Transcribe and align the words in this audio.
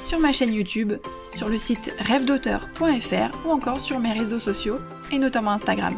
sur 0.00 0.18
ma 0.18 0.32
chaîne 0.32 0.54
YouTube, 0.54 0.92
sur 1.32 1.48
le 1.48 1.58
site 1.58 1.92
rêvedauteur.fr 1.98 3.46
ou 3.46 3.50
encore 3.50 3.80
sur 3.80 3.98
mes 3.98 4.12
réseaux 4.12 4.38
sociaux 4.38 4.78
et 5.12 5.18
notamment 5.18 5.52
Instagram. 5.52 5.94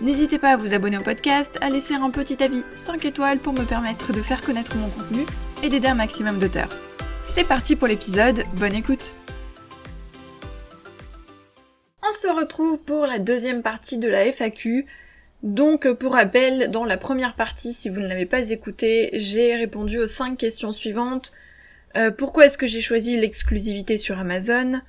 N'hésitez 0.00 0.38
pas 0.38 0.50
à 0.50 0.56
vous 0.56 0.74
abonner 0.74 0.98
au 0.98 1.02
podcast, 1.02 1.58
à 1.62 1.70
laisser 1.70 1.94
un 1.94 2.10
petit 2.10 2.42
avis 2.42 2.62
5 2.74 3.04
étoiles 3.04 3.38
pour 3.38 3.52
me 3.52 3.64
permettre 3.64 4.12
de 4.12 4.20
faire 4.20 4.42
connaître 4.42 4.76
mon 4.76 4.90
contenu 4.90 5.24
et 5.62 5.68
d'aider 5.68 5.88
un 5.88 5.94
maximum 5.94 6.38
d'auteurs. 6.38 6.68
C'est 7.22 7.44
parti 7.44 7.76
pour 7.76 7.88
l'épisode, 7.88 8.44
bonne 8.56 8.74
écoute 8.74 9.16
On 12.02 12.12
se 12.12 12.28
retrouve 12.28 12.78
pour 12.80 13.06
la 13.06 13.18
deuxième 13.18 13.62
partie 13.62 13.98
de 13.98 14.08
la 14.08 14.30
FAQ. 14.30 14.84
Donc 15.42 15.90
pour 15.94 16.12
rappel, 16.12 16.68
dans 16.68 16.84
la 16.84 16.96
première 16.96 17.34
partie, 17.34 17.72
si 17.72 17.88
vous 17.88 18.00
ne 18.00 18.06
l'avez 18.06 18.26
pas 18.26 18.50
écouté, 18.50 19.10
j'ai 19.14 19.54
répondu 19.56 19.98
aux 19.98 20.06
5 20.06 20.36
questions 20.36 20.72
suivantes 20.72 21.32
euh, 21.96 22.10
pourquoi 22.10 22.46
est-ce 22.46 22.58
que 22.58 22.66
j'ai 22.66 22.80
choisi 22.80 23.16
l'exclusivité 23.16 23.96
sur 23.96 24.18
Amazon? 24.18 24.80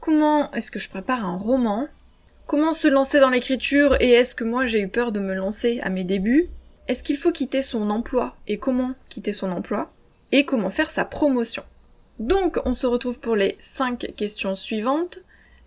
Comment 0.00 0.50
est-ce 0.52 0.70
que 0.70 0.78
je 0.78 0.88
prépare 0.88 1.24
un 1.24 1.36
roman? 1.36 1.88
Comment 2.46 2.72
se 2.72 2.88
lancer 2.88 3.20
dans 3.20 3.30
l'écriture? 3.30 3.96
Et 4.00 4.10
est-ce 4.10 4.34
que 4.34 4.44
moi 4.44 4.66
j'ai 4.66 4.80
eu 4.80 4.88
peur 4.88 5.12
de 5.12 5.20
me 5.20 5.34
lancer 5.34 5.80
à 5.82 5.90
mes 5.90 6.04
débuts? 6.04 6.48
Est-ce 6.88 7.02
qu'il 7.02 7.16
faut 7.16 7.32
quitter 7.32 7.62
son 7.62 7.88
emploi? 7.90 8.36
Et 8.46 8.58
comment 8.58 8.92
quitter 9.08 9.32
son 9.32 9.50
emploi? 9.50 9.92
Et 10.32 10.44
comment 10.44 10.70
faire 10.70 10.90
sa 10.90 11.04
promotion? 11.04 11.62
Donc 12.18 12.58
on 12.64 12.74
se 12.74 12.86
retrouve 12.86 13.20
pour 13.20 13.36
les 13.36 13.56
cinq 13.60 14.12
questions 14.16 14.54
suivantes. 14.54 15.18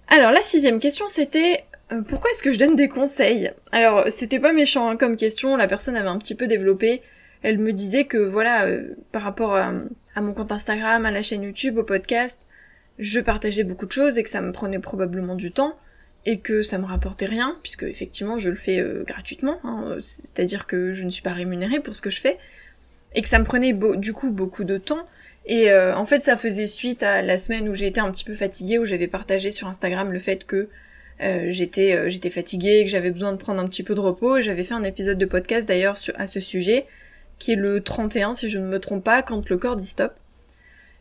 Alors 0.08 0.32
la 0.32 0.42
sixième 0.42 0.80
question 0.80 1.08
c'était 1.08 1.66
euh, 1.92 2.02
pourquoi 2.02 2.30
est-ce 2.32 2.44
que 2.44 2.52
je 2.52 2.59
donne 2.59 2.76
des 2.76 2.89
conseils? 2.89 3.52
Alors 3.72 4.06
c'était 4.09 4.39
pas 4.39 4.54
méchant 4.54 4.88
hein, 4.88 4.98
comme 4.98 5.16
question, 5.16 5.58
la 5.58 5.67
personne 5.67 5.95
avait 5.95 6.09
un 6.09 6.17
petit 6.17 6.36
peu 6.36 6.48
développé 6.48 7.02
elle 7.43 7.59
me 7.59 7.73
disait 7.73 8.05
que 8.05 8.17
voilà, 8.17 8.66
euh, 8.66 8.95
par 9.11 9.21
rapport 9.21 9.55
à, 9.55 9.71
mon 10.17 10.33
compte 10.33 10.52
Instagram, 10.52 11.05
à 11.05 11.11
la 11.11 11.21
chaîne 11.21 11.43
YouTube, 11.43 11.77
au 11.77 11.83
podcast, 11.83 12.45
je 12.97 13.19
partageais 13.19 13.63
beaucoup 13.63 13.85
de 13.85 13.91
choses 13.91 14.17
et 14.17 14.23
que 14.23 14.30
ça 14.30 14.41
me 14.41 14.52
prenait 14.52 14.80
probablement 14.80 15.35
du 15.35 15.52
temps 15.52 15.75
et 16.25 16.39
que 16.39 16.61
ça 16.61 16.77
me 16.77 16.85
rapportait 16.85 17.27
rien, 17.27 17.58
puisque 17.61 17.83
effectivement 17.83 18.38
je 18.38 18.49
le 18.49 18.55
fais 18.55 18.80
euh, 18.80 19.03
gratuitement, 19.05 19.59
hein, 19.63 19.95
c'est-à-dire 19.99 20.65
que 20.65 20.91
je 20.91 21.05
ne 21.05 21.09
suis 21.09 21.21
pas 21.21 21.31
rémunérée 21.31 21.80
pour 21.80 21.95
ce 21.95 22.02
que 22.02 22.09
je 22.09 22.19
fais, 22.19 22.38
et 23.15 23.21
que 23.21 23.30
ça 23.30 23.39
me 23.39 23.45
prenait 23.45 23.73
du 23.97 24.13
coup 24.13 24.31
beaucoup 24.31 24.63
de 24.63 24.77
temps. 24.77 25.05
Et 25.45 25.71
euh, 25.71 25.95
en 25.95 26.05
fait 26.05 26.19
ça 26.19 26.35
faisait 26.35 26.67
suite 26.67 27.03
à 27.03 27.21
la 27.21 27.38
semaine 27.38 27.69
où 27.69 27.75
j'ai 27.75 27.88
été 27.88 28.02
un 28.02 28.11
petit 28.11 28.25
peu 28.25 28.33
fatiguée, 28.33 28.80
où 28.80 28.85
j'avais 28.85 29.08
partagé 29.08 29.52
sur 29.52 29.67
Instagram 29.67 30.11
le 30.11 30.19
fait 30.19 30.45
que 30.45 30.69
j'étais 31.19 32.09
j'étais 32.09 32.30
fatiguée, 32.30 32.83
que 32.83 32.91
j'avais 32.91 33.11
besoin 33.11 33.31
de 33.31 33.38
prendre 33.38 33.61
un 33.61 33.67
petit 33.67 33.83
peu 33.83 33.95
de 33.95 33.99
repos, 33.99 34.38
et 34.38 34.41
j'avais 34.41 34.63
fait 34.63 34.73
un 34.73 34.83
épisode 34.83 35.17
de 35.17 35.25
podcast 35.25 35.67
d'ailleurs 35.67 35.95
à 36.15 36.27
ce 36.27 36.39
sujet, 36.39 36.85
qui 37.39 37.53
est 37.53 37.55
le 37.55 37.81
31 37.81 38.33
si 38.33 38.49
je 38.49 38.59
ne 38.59 38.67
me 38.67 38.80
trompe 38.80 39.03
pas, 39.03 39.21
quand 39.21 39.49
le 39.49 39.57
corps 39.57 39.75
dit 39.75 39.85
stop. 39.85 40.13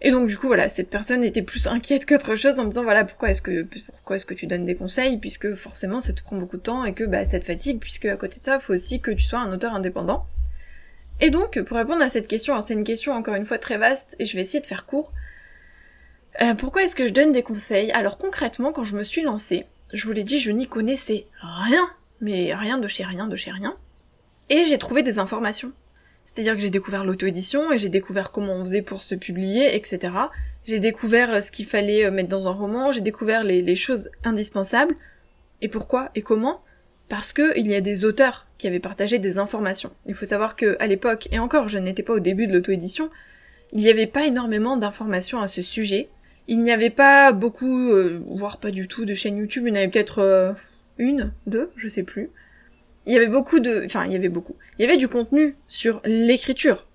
Et 0.02 0.10
donc 0.10 0.28
du 0.28 0.36
coup 0.36 0.46
voilà, 0.46 0.68
cette 0.68 0.90
personne 0.90 1.24
était 1.24 1.42
plus 1.42 1.66
inquiète 1.66 2.04
qu'autre 2.04 2.36
chose 2.36 2.58
en 2.58 2.64
me 2.64 2.68
disant 2.68 2.82
voilà 2.82 3.04
pourquoi 3.04 3.30
est-ce 3.30 3.41
que 3.41 3.66
pourquoi 3.86 4.16
est-ce 4.16 4.26
que 4.26 4.34
tu 4.34 4.46
donnes 4.46 4.64
des 4.64 4.75
conseils 4.75 5.16
puisque 5.16 5.54
forcément 5.54 6.00
ça 6.00 6.12
te 6.12 6.22
prend 6.22 6.36
beaucoup 6.36 6.58
de 6.58 6.62
temps 6.62 6.84
et 6.84 6.92
que 6.92 7.04
bah 7.04 7.25
ça 7.25 7.41
te 7.41 7.46
fatigue 7.46 7.80
puisque 7.80 8.04
à 8.04 8.16
côté 8.16 8.38
de 8.38 8.44
ça, 8.44 8.58
faut 8.60 8.75
aussi 8.75 9.00
que 9.00 9.10
tu 9.10 9.25
sois 9.25 9.38
un 9.38 9.52
auteur 9.52 9.75
indépendant. 9.75 10.26
Et 11.20 11.30
donc 11.30 11.60
pour 11.62 11.78
répondre 11.78 12.02
à 12.02 12.10
cette 12.10 12.28
question, 12.28 12.60
c'est 12.60 12.75
une 12.75 12.84
question 12.84 13.14
encore 13.14 13.34
une 13.36 13.46
fois 13.46 13.58
très 13.58 13.78
vaste 13.78 14.16
et 14.19 14.26
je 14.26 14.36
vais 14.36 14.42
essayer 14.42 14.60
de 14.60 14.66
faire 14.66 14.84
court. 14.84 15.12
Euh, 16.42 16.54
pourquoi 16.54 16.84
est-ce 16.84 16.94
que 16.94 17.08
je 17.08 17.14
donne 17.14 17.32
des 17.32 17.42
conseils? 17.42 17.91
Alors 17.92 18.19
concrètement, 18.19 18.72
quand 18.72 18.84
je 18.84 18.96
me 18.96 19.02
suis 19.02 19.22
lancée, 19.22 19.64
je 19.94 20.04
vous 20.06 20.12
l'ai 20.12 20.25
dit, 20.25 20.38
je 20.38 20.50
n'y 20.50 20.69
connaissais 20.69 21.26
rien, 21.41 21.88
mais 22.20 22.54
rien 22.54 22.76
de 22.76 22.88
chez 22.88 23.04
rien, 23.04 23.26
de 23.26 23.36
chez 23.36 23.50
rien. 23.50 23.76
Et 24.50 24.64
j'ai 24.64 24.76
trouvé 24.76 25.02
des 25.02 25.19
informations. 25.19 25.72
C'est-à-dire 26.26 26.54
que 26.54 26.60
j'ai 26.60 26.70
découvert 26.70 27.04
l'auto-édition 27.04 27.72
et 27.72 27.78
j'ai 27.78 27.88
découvert 27.88 28.32
comment 28.32 28.54
on 28.54 28.64
faisait 28.64 28.82
pour 28.82 29.03
se 29.03 29.14
publier, 29.14 29.76
etc. 29.76 30.12
J'ai 30.66 30.81
découvert 30.81 31.32
euh, 31.32 31.41
ce 31.41 31.53
qu'il 31.53 31.66
fallait 31.66 32.04
euh, 32.04 32.10
mettre 32.10 32.28
dans 32.28 32.48
un 32.48 32.53
roman, 32.53 32.91
j'ai 32.91 33.00
découvert 33.00 33.44
les, 33.44 33.76
choses 33.76 34.10
indispensables. 34.25 34.94
Et 35.62 35.69
pourquoi 35.69 36.10
et 36.16 36.22
comment? 36.22 36.60
Parce 37.09 37.32
que 37.32 37.56
il 37.56 37.69
y 37.69 37.76
a 37.76 37.81
des 37.81 38.04
auteurs 38.04 38.48
qui 38.59 38.66
avaient 38.66 38.81
partagé 38.81 39.20
des 39.20 39.38
informations. 39.38 39.92
Il 40.06 40.14
faut 40.14 40.26
savoir 40.26 40.56
que 40.56 40.76
à 40.81 40.88
l'époque, 40.88 41.28
et 41.31 41.38
encore 41.38 41.69
je 41.69 41.78
n'étais 41.78 42.03
pas 42.03 42.14
au 42.14 42.20
début 42.20 42.48
de 42.48 42.53
l'auto-édition, 42.53 43.08
il 43.72 43.78
n'y 43.78 43.88
avait 43.88 44.08
pas 44.08 44.26
énormément 44.26 44.76
d'informations 44.76 45.41
à 45.41 45.47
ce 45.47 45.62
sujet. 45.62 46.08
Il 46.48 46.58
n'y 46.58 46.72
avait 46.72 46.91
pas 46.91 47.31
beaucoup, 47.31 47.93
euh, 47.93 48.20
voire 48.31 48.58
pas 48.58 48.72
du 48.72 48.88
tout, 48.88 49.04
de 49.04 49.14
chaînes 49.14 49.38
YouTube. 49.38 49.64
Il 49.66 49.69
y 49.69 49.72
en 49.72 49.76
avait 49.76 49.88
peut-être 49.88 50.56
une, 50.98 51.32
deux, 51.47 51.70
je 51.76 51.88
sais 51.88 52.03
plus 52.03 52.31
il 53.06 53.12
y 53.12 53.17
avait 53.17 53.28
beaucoup 53.28 53.61
de, 53.61 53.84
enfin, 53.84 54.05
il 54.06 54.12
y 54.12 54.17
avait 54.17 54.28
beaucoup. 54.28 54.56
Il 54.78 54.83
y 54.83 54.84
avait 54.84 54.97
du 54.97 55.09
contenu 55.09 55.56
sur 55.69 56.00
l'écriture, 56.05 56.87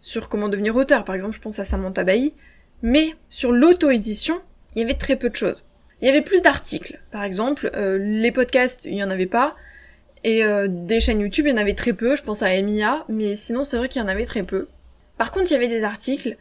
sur 0.00 0.28
comment 0.28 0.48
devenir 0.48 0.74
auteur. 0.76 1.04
Par 1.04 1.14
exemple, 1.14 1.34
je 1.34 1.40
pense 1.40 1.58
à 1.58 1.64
Samantha 1.64 2.04
Bailly. 2.04 2.34
Mais 2.82 3.14
sur 3.28 3.52
l'auto-édition, 3.52 4.40
il 4.74 4.80
y 4.80 4.84
avait 4.84 4.94
très 4.94 5.16
peu 5.16 5.30
de 5.30 5.36
choses. 5.36 5.66
Il 6.00 6.06
y 6.06 6.08
avait 6.08 6.22
plus 6.22 6.42
d'articles. 6.42 6.98
Par 7.10 7.24
exemple, 7.24 7.70
euh, 7.74 7.98
les 7.98 8.32
podcasts, 8.32 8.86
il 8.86 8.94
y 8.94 9.04
en 9.04 9.10
avait 9.10 9.26
pas. 9.26 9.54
Et 10.24 10.44
euh, 10.44 10.66
des 10.68 11.00
chaînes 11.00 11.20
YouTube, 11.20 11.46
il 11.46 11.50
y 11.50 11.52
en 11.52 11.58
avait 11.58 11.74
très 11.74 11.92
peu. 11.92 12.16
Je 12.16 12.22
pense 12.22 12.42
à 12.42 12.54
Emiya. 12.54 13.04
Mais 13.08 13.36
sinon, 13.36 13.64
c'est 13.64 13.76
vrai 13.76 13.88
qu'il 13.88 14.00
y 14.00 14.04
en 14.04 14.08
avait 14.08 14.24
très 14.24 14.42
peu. 14.42 14.68
Par 15.18 15.30
contre, 15.30 15.50
il 15.50 15.54
y 15.54 15.56
avait 15.56 15.68
des 15.68 15.84
articles. 15.84 16.36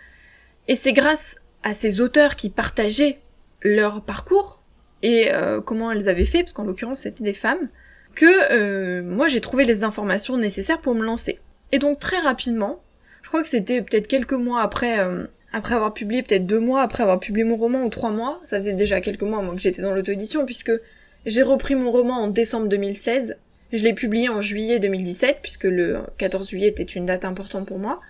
Et 0.67 0.75
c'est 0.75 0.93
grâce 0.93 1.35
à 1.63 1.73
ces 1.73 1.99
auteurs 1.99 2.35
qui 2.35 2.49
partageaient 2.49 3.19
leur 3.61 4.01
parcours 4.03 4.63
et 5.01 5.33
euh, 5.33 5.61
comment 5.61 5.91
elles 5.91 6.09
avaient 6.09 6.25
fait, 6.25 6.39
parce 6.39 6.53
qu'en 6.53 6.63
l'occurrence, 6.63 6.99
c'était 6.99 7.23
des 7.23 7.33
femmes, 7.33 7.69
que 8.19 8.51
euh, 8.51 9.01
moi 9.01 9.29
j'ai 9.29 9.39
trouvé 9.39 9.63
les 9.63 9.85
informations 9.85 10.35
nécessaires 10.35 10.81
pour 10.81 10.93
me 10.93 11.05
lancer. 11.05 11.39
Et 11.71 11.79
donc 11.79 11.99
très 11.99 12.19
rapidement, 12.19 12.81
je 13.21 13.29
crois 13.29 13.41
que 13.41 13.47
c'était 13.47 13.81
peut-être 13.81 14.07
quelques 14.07 14.33
mois 14.33 14.61
après, 14.61 14.99
euh, 14.99 15.23
après 15.53 15.75
avoir 15.75 15.93
publié, 15.93 16.21
peut-être 16.21 16.45
deux 16.45 16.59
mois 16.59 16.81
après 16.81 17.01
avoir 17.01 17.21
publié 17.21 17.45
mon 17.45 17.55
roman 17.55 17.85
ou 17.85 17.87
trois 17.87 18.11
mois, 18.11 18.41
ça 18.43 18.57
faisait 18.57 18.73
déjà 18.73 18.99
quelques 18.99 19.23
mois 19.23 19.41
moi 19.41 19.55
que 19.55 19.61
j'étais 19.61 19.81
dans 19.81 19.93
l'auto-édition 19.93 20.45
puisque 20.45 20.73
j'ai 21.25 21.43
repris 21.43 21.75
mon 21.75 21.91
roman 21.91 22.15
en 22.15 22.27
décembre 22.27 22.67
2016, 22.67 23.37
je 23.71 23.83
l'ai 23.85 23.93
publié 23.93 24.27
en 24.27 24.41
juillet 24.41 24.79
2017 24.79 25.37
puisque 25.41 25.63
le 25.63 25.99
14 26.17 26.49
juillet 26.49 26.67
était 26.67 26.83
une 26.83 27.05
date 27.05 27.23
importante 27.23 27.67
pour 27.67 27.79
moi. 27.79 28.01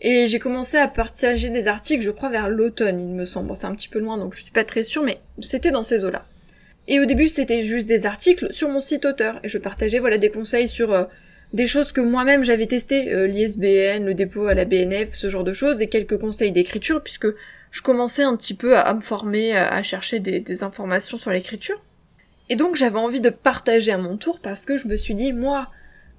Et 0.00 0.26
j'ai 0.26 0.40
commencé 0.40 0.78
à 0.78 0.88
partager 0.88 1.50
des 1.50 1.68
articles, 1.68 2.02
je 2.02 2.10
crois, 2.10 2.28
vers 2.28 2.48
l'automne, 2.48 2.98
il 2.98 3.06
me 3.06 3.24
semble. 3.24 3.54
C'est 3.54 3.66
un 3.66 3.74
petit 3.76 3.88
peu 3.88 4.00
loin, 4.00 4.18
donc 4.18 4.34
je 4.34 4.42
suis 4.42 4.50
pas 4.50 4.64
très 4.64 4.82
sûre, 4.82 5.04
mais 5.04 5.20
c'était 5.40 5.70
dans 5.70 5.84
ces 5.84 6.04
eaux-là. 6.04 6.26
Et 6.86 7.00
au 7.00 7.04
début, 7.06 7.28
c'était 7.28 7.62
juste 7.62 7.88
des 7.88 8.06
articles 8.06 8.52
sur 8.52 8.68
mon 8.68 8.80
site 8.80 9.04
auteur. 9.04 9.40
Et 9.42 9.48
je 9.48 9.58
partageais, 9.58 9.98
voilà, 9.98 10.18
des 10.18 10.30
conseils 10.30 10.68
sur 10.68 10.92
euh, 10.92 11.04
des 11.52 11.66
choses 11.66 11.92
que 11.92 12.00
moi-même 12.00 12.44
j'avais 12.44 12.66
testées, 12.66 13.12
euh, 13.12 13.26
l'ISBN, 13.26 14.04
le 14.04 14.14
dépôt 14.14 14.46
à 14.46 14.54
la 14.54 14.64
BNF, 14.64 15.14
ce 15.14 15.30
genre 15.30 15.44
de 15.44 15.52
choses, 15.52 15.80
et 15.80 15.88
quelques 15.88 16.18
conseils 16.18 16.52
d'écriture, 16.52 17.02
puisque 17.02 17.28
je 17.70 17.82
commençais 17.82 18.22
un 18.22 18.36
petit 18.36 18.54
peu 18.54 18.76
à, 18.76 18.92
me 18.92 19.00
former, 19.00 19.56
à, 19.56 19.82
chercher 19.82 20.20
des, 20.20 20.40
des, 20.40 20.62
informations 20.62 21.16
sur 21.16 21.32
l'écriture. 21.32 21.82
Et 22.50 22.56
donc 22.56 22.76
j'avais 22.76 22.98
envie 22.98 23.20
de 23.20 23.30
partager 23.30 23.90
à 23.90 23.98
mon 23.98 24.16
tour 24.16 24.38
parce 24.40 24.64
que 24.64 24.76
je 24.76 24.86
me 24.86 24.96
suis 24.96 25.14
dit, 25.14 25.32
moi, 25.32 25.70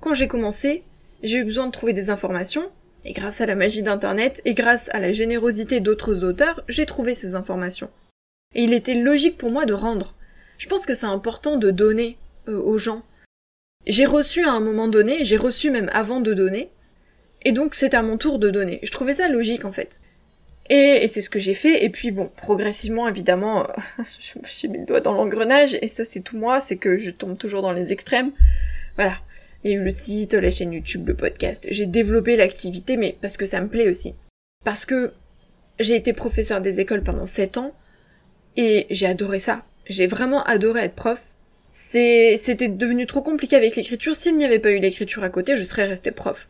quand 0.01 0.13
j'ai 0.13 0.27
commencé, 0.27 0.83
j'ai 1.21 1.37
eu 1.37 1.43
besoin 1.45 1.67
de 1.67 1.71
trouver 1.71 1.93
des 1.93 2.09
informations, 2.09 2.69
et 3.05 3.13
grâce 3.13 3.39
à 3.39 3.45
la 3.45 3.55
magie 3.55 3.83
d'Internet, 3.83 4.41
et 4.45 4.53
grâce 4.53 4.89
à 4.93 4.99
la 4.99 5.11
générosité 5.11 5.79
d'autres 5.79 6.23
auteurs, 6.23 6.63
j'ai 6.67 6.85
trouvé 6.85 7.13
ces 7.13 7.35
informations. 7.35 7.89
Et 8.55 8.63
il 8.63 8.73
était 8.73 8.95
logique 8.95 9.37
pour 9.37 9.51
moi 9.51 9.65
de 9.65 9.73
rendre 9.73 10.15
je 10.57 10.67
pense 10.67 10.85
que 10.85 10.93
c'est 10.93 11.05
important 11.05 11.57
de 11.57 11.71
donner 11.71 12.17
euh, 12.47 12.59
aux 12.59 12.77
gens. 12.77 13.03
J'ai 13.87 14.05
reçu 14.05 14.43
à 14.45 14.51
un 14.51 14.59
moment 14.59 14.87
donné, 14.87 15.23
j'ai 15.23 15.37
reçu 15.37 15.69
même 15.69 15.89
avant 15.93 16.19
de 16.19 16.33
donner, 16.33 16.69
et 17.43 17.51
donc 17.51 17.75
c'est 17.75 17.93
à 17.93 18.01
mon 18.01 18.17
tour 18.17 18.39
de 18.39 18.49
donner. 18.49 18.79
Je 18.83 18.91
trouvais 18.91 19.13
ça 19.13 19.27
logique 19.27 19.65
en 19.65 19.71
fait. 19.71 19.99
Et, 20.69 21.07
c'est 21.07 21.21
ce 21.21 21.29
que 21.29 21.37
j'ai 21.37 21.53
fait, 21.53 21.85
et 21.85 21.91
puis 21.91 22.09
bon, 22.09 22.31
progressivement 22.35 23.07
évidemment, 23.07 23.67
j'ai 24.59 24.67
mis 24.67 24.79
le 24.79 24.85
doigt 24.85 24.99
dans 24.99 25.13
l'engrenage, 25.13 25.77
et 25.81 25.87
ça 25.87 26.05
c'est 26.05 26.21
tout 26.21 26.37
moi, 26.37 26.59
c'est 26.59 26.77
que 26.77 26.97
je 26.97 27.11
tombe 27.11 27.37
toujours 27.37 27.61
dans 27.61 27.71
les 27.71 27.91
extrêmes. 27.91 28.31
Voilà. 28.95 29.19
Il 29.63 29.71
y 29.71 29.73
a 29.73 29.77
eu 29.77 29.83
le 29.83 29.91
site, 29.91 30.33
la 30.33 30.51
chaîne 30.51 30.73
YouTube, 30.73 31.07
le 31.07 31.15
podcast. 31.15 31.67
J'ai 31.71 31.87
développé 31.87 32.35
l'activité, 32.35 32.97
mais 32.97 33.17
parce 33.21 33.37
que 33.37 33.45
ça 33.45 33.61
me 33.61 33.67
plaît 33.67 33.89
aussi. 33.89 34.13
Parce 34.63 34.85
que 34.85 35.11
j'ai 35.79 35.95
été 35.95 36.13
professeur 36.13 36.61
des 36.61 36.79
écoles 36.79 37.03
pendant 37.03 37.25
7 37.25 37.57
ans, 37.57 37.73
et 38.57 38.87
j'ai 38.89 39.07
adoré 39.07 39.39
ça. 39.39 39.65
J'ai 39.87 40.07
vraiment 40.07 40.43
adoré 40.43 40.81
être 40.81 40.95
prof. 40.95 41.27
C'était 41.71 42.69
devenu 42.69 43.05
trop 43.05 43.21
compliqué 43.21 43.55
avec 43.55 43.75
l'écriture. 43.75 44.15
S'il 44.15 44.37
n'y 44.37 44.45
avait 44.45 44.59
pas 44.59 44.71
eu 44.71 44.79
l'écriture 44.79 45.23
à 45.23 45.29
côté, 45.29 45.57
je 45.57 45.63
serais 45.63 45.85
restée 45.85 46.11
prof. 46.11 46.47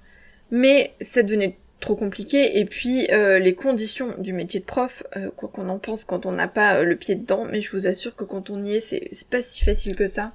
Mais 0.51 0.93
ça 1.01 1.23
devenait 1.23 1.57
trop 1.79 1.95
compliqué. 1.95 2.59
Et 2.59 2.65
puis 2.65 3.07
euh, 3.11 3.39
les 3.39 3.55
conditions 3.55 4.13
du 4.17 4.33
métier 4.33 4.59
de 4.59 4.65
prof, 4.65 5.03
euh, 5.17 5.31
quoi 5.31 5.49
qu'on 5.49 5.69
en 5.69 5.79
pense 5.79 6.05
quand 6.05 6.25
on 6.25 6.31
n'a 6.31 6.47
pas 6.47 6.75
euh, 6.75 6.83
le 6.83 6.95
pied 6.95 7.15
dedans, 7.15 7.45
mais 7.49 7.61
je 7.61 7.71
vous 7.71 7.87
assure 7.87 8.15
que 8.15 8.23
quand 8.23 8.49
on 8.49 8.61
y 8.63 8.75
est, 8.75 8.81
c'est 8.81 9.27
pas 9.29 9.41
si 9.41 9.63
facile 9.63 9.95
que 9.95 10.07
ça. 10.07 10.33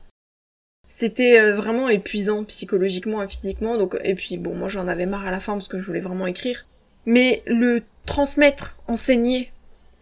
C'était 0.88 1.52
vraiment 1.52 1.88
épuisant 1.88 2.42
psychologiquement 2.42 3.22
et 3.22 3.28
physiquement. 3.28 3.76
Donc 3.76 3.96
et 4.02 4.14
puis 4.14 4.38
bon, 4.38 4.54
moi 4.54 4.68
j'en 4.68 4.88
avais 4.88 5.06
marre 5.06 5.26
à 5.26 5.30
la 5.30 5.38
fin 5.38 5.52
parce 5.52 5.68
que 5.68 5.78
je 5.78 5.86
voulais 5.86 6.00
vraiment 6.00 6.26
écrire. 6.26 6.66
Mais 7.06 7.42
le 7.46 7.82
transmettre, 8.06 8.76
enseigner, 8.88 9.52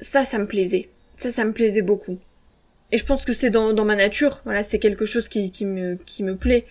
ça, 0.00 0.24
ça 0.24 0.38
me 0.38 0.46
plaisait. 0.46 0.88
Ça, 1.16 1.30
ça 1.30 1.44
me 1.44 1.52
plaisait 1.52 1.82
beaucoup. 1.82 2.18
Et 2.90 2.98
je 2.98 3.04
pense 3.04 3.24
que 3.24 3.32
c'est 3.32 3.50
dans, 3.50 3.84
ma 3.84 3.96
nature. 3.96 4.40
Voilà, 4.44 4.62
c'est 4.62 4.78
quelque 4.78 5.06
chose 5.06 5.28
qui, 5.28 5.50
qui 5.50 5.66
me 5.66 5.96
qui 6.06 6.22
me 6.22 6.36
plaît. 6.36 6.64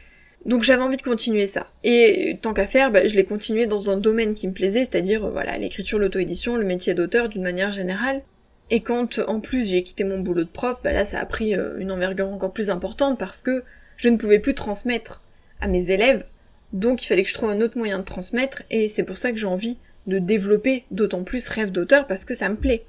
Donc 0.45 0.63
j'avais 0.63 0.81
envie 0.81 0.97
de 0.97 1.01
continuer 1.01 1.47
ça. 1.47 1.67
Et 1.83 2.39
tant 2.41 2.53
qu'à 2.53 2.67
faire, 2.67 2.91
bah, 2.91 3.07
je 3.07 3.15
l'ai 3.15 3.25
continué 3.25 3.65
dans 3.65 3.89
un 3.89 3.97
domaine 3.97 4.33
qui 4.33 4.47
me 4.47 4.53
plaisait, 4.53 4.85
c'est-à-dire 4.85 5.25
euh, 5.25 5.31
voilà 5.31 5.57
l'écriture, 5.57 5.99
l'auto-édition, 5.99 6.57
le 6.57 6.63
métier 6.63 6.93
d'auteur 6.93 7.29
d'une 7.29 7.43
manière 7.43 7.71
générale. 7.71 8.21
Et 8.69 8.81
quand 8.81 9.19
en 9.27 9.39
plus 9.39 9.67
j'ai 9.67 9.83
quitté 9.83 10.03
mon 10.03 10.19
boulot 10.19 10.43
de 10.43 10.49
prof, 10.49 10.81
bah 10.83 10.91
là 10.91 11.05
ça 11.05 11.19
a 11.19 11.25
pris 11.25 11.55
euh, 11.55 11.77
une 11.79 11.91
envergure 11.91 12.27
encore 12.27 12.53
plus 12.53 12.69
importante 12.69 13.17
parce 13.17 13.41
que 13.41 13.63
je 13.97 14.09
ne 14.09 14.17
pouvais 14.17 14.39
plus 14.39 14.55
transmettre 14.55 15.21
à 15.59 15.67
mes 15.67 15.89
élèves, 15.91 16.25
donc 16.73 17.03
il 17.03 17.07
fallait 17.07 17.23
que 17.23 17.29
je 17.29 17.33
trouve 17.33 17.49
un 17.49 17.61
autre 17.61 17.77
moyen 17.77 17.99
de 17.99 18.03
transmettre, 18.03 18.63
et 18.69 18.87
c'est 18.87 19.03
pour 19.03 19.17
ça 19.17 19.31
que 19.31 19.37
j'ai 19.37 19.47
envie 19.47 19.77
de 20.05 20.19
développer 20.19 20.85
d'autant 20.91 21.23
plus 21.23 21.47
rêve 21.49 21.71
d'auteur 21.71 22.07
parce 22.07 22.25
que 22.25 22.33
ça 22.33 22.49
me 22.49 22.55
plaît. 22.55 22.85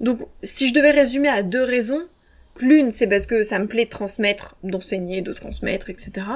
Donc 0.00 0.20
si 0.42 0.68
je 0.68 0.74
devais 0.74 0.90
résumer 0.90 1.28
à 1.28 1.42
deux 1.42 1.62
raisons, 1.62 2.06
L'une, 2.60 2.90
c'est 2.90 3.06
parce 3.06 3.26
que 3.26 3.42
ça 3.42 3.58
me 3.58 3.66
plaît 3.66 3.84
de 3.84 3.90
transmettre, 3.90 4.56
d'enseigner, 4.62 5.22
de 5.22 5.32
transmettre, 5.32 5.90
etc. 5.90 6.26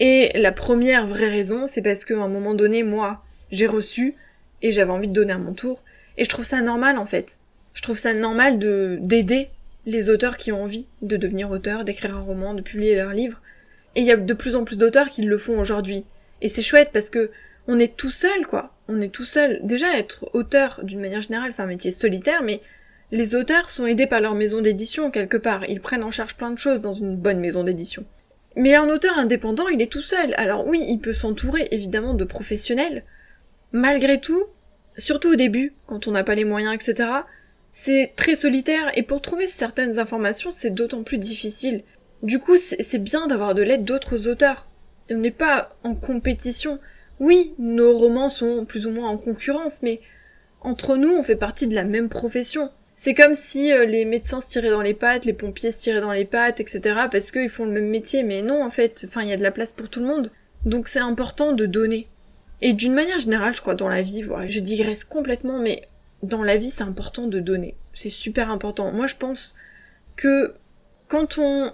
Et 0.00 0.30
la 0.34 0.52
première 0.52 1.06
vraie 1.06 1.28
raison, 1.28 1.66
c'est 1.66 1.82
parce 1.82 2.04
qu'à 2.04 2.20
un 2.20 2.28
moment 2.28 2.54
donné, 2.54 2.82
moi, 2.82 3.22
j'ai 3.50 3.66
reçu 3.66 4.14
et 4.62 4.72
j'avais 4.72 4.90
envie 4.90 5.08
de 5.08 5.12
donner 5.12 5.32
à 5.32 5.38
mon 5.38 5.52
tour. 5.52 5.84
Et 6.16 6.24
je 6.24 6.28
trouve 6.28 6.44
ça 6.44 6.62
normal, 6.62 6.98
en 6.98 7.06
fait. 7.06 7.38
Je 7.74 7.82
trouve 7.82 7.98
ça 7.98 8.14
normal 8.14 8.58
de, 8.58 8.98
d'aider 9.00 9.50
les 9.86 10.10
auteurs 10.10 10.36
qui 10.36 10.52
ont 10.52 10.62
envie 10.62 10.88
de 11.02 11.16
devenir 11.16 11.50
auteurs, 11.50 11.84
d'écrire 11.84 12.16
un 12.16 12.20
roman, 12.20 12.54
de 12.54 12.62
publier 12.62 12.96
leur 12.96 13.12
livre. 13.12 13.40
Et 13.94 14.00
il 14.00 14.06
y 14.06 14.12
a 14.12 14.16
de 14.16 14.34
plus 14.34 14.54
en 14.56 14.64
plus 14.64 14.76
d'auteurs 14.76 15.08
qui 15.08 15.22
le 15.22 15.38
font 15.38 15.58
aujourd'hui. 15.58 16.04
Et 16.40 16.48
c'est 16.48 16.62
chouette 16.62 16.90
parce 16.92 17.10
que 17.10 17.30
on 17.66 17.78
est 17.78 17.96
tout 17.96 18.10
seul, 18.10 18.46
quoi. 18.46 18.74
On 18.88 19.00
est 19.00 19.12
tout 19.12 19.24
seul. 19.24 19.60
Déjà, 19.62 19.98
être 19.98 20.30
auteur, 20.32 20.80
d'une 20.82 21.00
manière 21.00 21.20
générale, 21.20 21.52
c'est 21.52 21.62
un 21.62 21.66
métier 21.66 21.90
solitaire, 21.90 22.42
mais 22.42 22.60
les 23.10 23.34
auteurs 23.34 23.70
sont 23.70 23.86
aidés 23.86 24.06
par 24.06 24.20
leur 24.20 24.34
maison 24.34 24.60
d'édition 24.60 25.10
quelque 25.10 25.36
part, 25.36 25.64
ils 25.68 25.80
prennent 25.80 26.04
en 26.04 26.10
charge 26.10 26.34
plein 26.34 26.50
de 26.50 26.58
choses 26.58 26.80
dans 26.80 26.92
une 26.92 27.16
bonne 27.16 27.40
maison 27.40 27.64
d'édition. 27.64 28.04
Mais 28.56 28.74
un 28.74 28.88
auteur 28.88 29.18
indépendant, 29.18 29.68
il 29.68 29.80
est 29.80 29.92
tout 29.92 30.02
seul. 30.02 30.34
Alors 30.36 30.66
oui, 30.66 30.84
il 30.88 30.98
peut 30.98 31.12
s'entourer 31.12 31.68
évidemment 31.70 32.14
de 32.14 32.24
professionnels. 32.24 33.04
Malgré 33.72 34.20
tout, 34.20 34.44
surtout 34.96 35.32
au 35.32 35.36
début, 35.36 35.74
quand 35.86 36.08
on 36.08 36.10
n'a 36.10 36.24
pas 36.24 36.34
les 36.34 36.44
moyens, 36.44 36.74
etc., 36.74 37.08
c'est 37.72 38.12
très 38.16 38.34
solitaire 38.34 38.90
et 38.94 39.02
pour 39.02 39.22
trouver 39.22 39.46
certaines 39.46 39.98
informations, 39.98 40.50
c'est 40.50 40.70
d'autant 40.70 41.04
plus 41.04 41.18
difficile. 41.18 41.82
Du 42.22 42.40
coup, 42.40 42.56
c'est 42.56 42.98
bien 42.98 43.26
d'avoir 43.28 43.54
de 43.54 43.62
l'aide 43.62 43.84
d'autres 43.84 44.26
auteurs. 44.26 44.68
On 45.10 45.16
n'est 45.16 45.30
pas 45.30 45.68
en 45.84 45.94
compétition. 45.94 46.80
Oui, 47.20 47.54
nos 47.58 47.96
romans 47.96 48.28
sont 48.28 48.64
plus 48.64 48.86
ou 48.86 48.90
moins 48.90 49.08
en 49.08 49.16
concurrence, 49.16 49.82
mais 49.82 50.00
entre 50.60 50.96
nous, 50.96 51.10
on 51.10 51.22
fait 51.22 51.36
partie 51.36 51.68
de 51.68 51.74
la 51.74 51.84
même 51.84 52.08
profession. 52.08 52.70
C'est 53.00 53.14
comme 53.14 53.32
si 53.32 53.72
euh, 53.72 53.84
les 53.84 54.04
médecins 54.04 54.40
se 54.40 54.48
tiraient 54.48 54.70
dans 54.70 54.82
les 54.82 54.92
pattes, 54.92 55.24
les 55.24 55.32
pompiers 55.32 55.70
se 55.70 55.78
tiraient 55.78 56.00
dans 56.00 56.10
les 56.10 56.24
pattes, 56.24 56.58
etc. 56.58 56.80
parce 57.08 57.30
qu'ils 57.30 57.48
font 57.48 57.64
le 57.64 57.70
même 57.70 57.88
métier, 57.88 58.24
mais 58.24 58.42
non 58.42 58.64
en 58.64 58.70
fait, 58.70 59.04
enfin 59.06 59.22
il 59.22 59.28
y 59.28 59.32
a 59.32 59.36
de 59.36 59.42
la 59.44 59.52
place 59.52 59.72
pour 59.72 59.88
tout 59.88 60.00
le 60.00 60.06
monde. 60.06 60.32
Donc 60.64 60.88
c'est 60.88 60.98
important 60.98 61.52
de 61.52 61.64
donner. 61.64 62.08
Et 62.60 62.72
d'une 62.72 62.94
manière 62.94 63.20
générale, 63.20 63.54
je 63.54 63.60
crois, 63.60 63.76
dans 63.76 63.88
la 63.88 64.02
vie, 64.02 64.22
voilà, 64.22 64.48
je 64.48 64.58
digresse 64.58 65.04
complètement, 65.04 65.60
mais 65.60 65.82
dans 66.24 66.42
la 66.42 66.56
vie 66.56 66.70
c'est 66.70 66.82
important 66.82 67.28
de 67.28 67.38
donner. 67.38 67.76
C'est 67.94 68.10
super 68.10 68.50
important. 68.50 68.90
Moi 68.90 69.06
je 69.06 69.14
pense 69.14 69.54
que 70.16 70.54
quand 71.06 71.38
on 71.38 71.72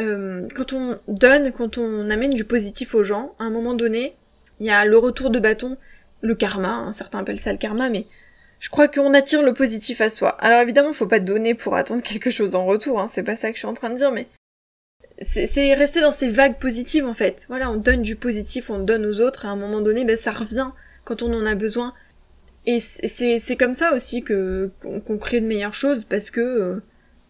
euh, 0.00 0.48
quand 0.54 0.72
on 0.72 0.98
donne, 1.06 1.52
quand 1.52 1.76
on 1.76 2.08
amène 2.08 2.32
du 2.32 2.46
positif 2.46 2.94
aux 2.94 3.04
gens, 3.04 3.34
à 3.38 3.44
un 3.44 3.50
moment 3.50 3.74
donné, 3.74 4.16
il 4.58 4.64
y 4.64 4.70
a 4.70 4.86
le 4.86 4.96
retour 4.96 5.28
de 5.28 5.38
bâton, 5.38 5.76
le 6.22 6.34
karma, 6.34 6.76
hein, 6.76 6.92
certains 6.92 7.18
appellent 7.18 7.38
ça 7.38 7.52
le 7.52 7.58
karma, 7.58 7.90
mais 7.90 8.06
je 8.62 8.68
crois 8.68 8.86
qu'on 8.86 9.12
attire 9.12 9.42
le 9.42 9.52
positif 9.52 10.00
à 10.00 10.08
soi. 10.08 10.30
Alors 10.38 10.60
évidemment, 10.60 10.92
faut 10.92 11.08
pas 11.08 11.18
donner 11.18 11.54
pour 11.54 11.74
attendre 11.74 12.00
quelque 12.00 12.30
chose 12.30 12.54
en 12.54 12.64
retour, 12.64 13.00
hein, 13.00 13.08
c'est 13.08 13.24
pas 13.24 13.36
ça 13.36 13.48
que 13.48 13.54
je 13.54 13.58
suis 13.58 13.66
en 13.66 13.74
train 13.74 13.90
de 13.90 13.96
dire, 13.96 14.12
mais 14.12 14.28
c'est 15.20 15.74
rester 15.74 16.00
dans 16.00 16.12
ces 16.12 16.30
vagues 16.30 16.58
positives 16.60 17.04
en 17.04 17.12
fait. 17.12 17.44
Voilà, 17.48 17.68
on 17.72 17.76
donne 17.76 18.02
du 18.02 18.14
positif, 18.14 18.70
on 18.70 18.78
donne 18.78 19.04
aux 19.04 19.20
autres, 19.20 19.46
à 19.46 19.48
un 19.48 19.56
moment 19.56 19.80
donné, 19.80 20.04
ben, 20.04 20.16
ça 20.16 20.30
revient 20.30 20.70
quand 21.04 21.22
on 21.22 21.34
en 21.34 21.44
a 21.44 21.56
besoin. 21.56 21.92
Et 22.64 22.78
c'est 22.78 23.56
comme 23.58 23.74
ça 23.74 23.92
aussi 23.94 24.22
que 24.22 24.70
qu'on 24.80 25.18
crée 25.18 25.40
de 25.40 25.46
meilleures 25.46 25.74
choses 25.74 26.04
parce 26.04 26.30
que 26.30 26.40
euh, 26.40 26.82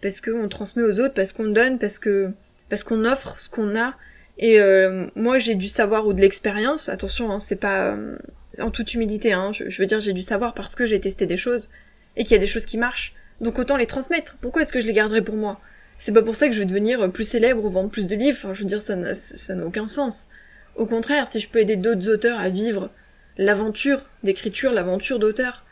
parce 0.02 0.20
qu'on 0.20 0.48
transmet 0.48 0.82
aux 0.82 1.00
autres, 1.00 1.14
parce 1.14 1.32
qu'on 1.32 1.48
donne, 1.48 1.78
parce 1.78 1.98
que 1.98 2.30
parce 2.68 2.84
qu'on 2.84 3.06
offre 3.06 3.40
ce 3.40 3.48
qu'on 3.48 3.74
a. 3.74 3.94
Et 4.36 4.60
euh, 4.60 5.06
moi, 5.14 5.38
j'ai 5.38 5.54
du 5.54 5.68
savoir 5.68 6.06
ou 6.06 6.12
de 6.12 6.20
l'expérience. 6.20 6.90
Attention, 6.90 7.30
hein, 7.30 7.40
c'est 7.40 7.56
pas 7.56 7.86
euh, 7.86 8.18
en 8.58 8.70
toute 8.70 8.94
humilité, 8.94 9.32
hein, 9.32 9.50
je, 9.52 9.78
veux 9.80 9.86
dire 9.86 10.00
j'ai 10.00 10.12
dû 10.12 10.22
savoir 10.22 10.54
parce 10.54 10.74
que 10.74 10.86
j'ai 10.86 11.00
testé 11.00 11.26
des 11.26 11.36
choses 11.36 11.70
et 12.16 12.24
qu'il 12.24 12.32
y 12.32 12.36
a 12.36 12.38
des 12.38 12.46
choses 12.46 12.66
qui 12.66 12.78
marchent. 12.78 13.14
Donc 13.40 13.58
autant 13.58 13.76
les 13.76 13.86
transmettre. 13.86 14.36
Pourquoi 14.40 14.62
est-ce 14.62 14.72
que 14.72 14.80
je 14.80 14.86
les 14.86 14.92
garderai 14.92 15.22
pour 15.22 15.36
moi? 15.36 15.60
C'est 15.98 16.12
pas 16.12 16.22
pour 16.22 16.34
ça 16.34 16.48
que 16.48 16.54
je 16.54 16.60
vais 16.60 16.66
devenir 16.66 17.10
plus 17.12 17.24
célèbre 17.24 17.64
ou 17.64 17.70
vendre 17.70 17.90
plus 17.90 18.06
de 18.06 18.14
livres. 18.14 18.52
Je 18.52 18.60
veux 18.60 18.66
dire, 18.66 18.82
ça 18.82 18.96
n'a 18.96 19.66
aucun 19.66 19.86
sens. 19.86 20.28
Au 20.74 20.86
contraire, 20.86 21.28
si 21.28 21.40
je 21.40 21.48
peux 21.48 21.60
aider 21.60 21.76
d'autres 21.76 22.08
auteurs 22.10 22.38
à 22.38 22.48
vivre 22.48 22.90
l'aventure 23.38 24.10
d'écriture, 24.22 24.72
l'aventure 24.72 25.18
d'auteur, 25.18 25.64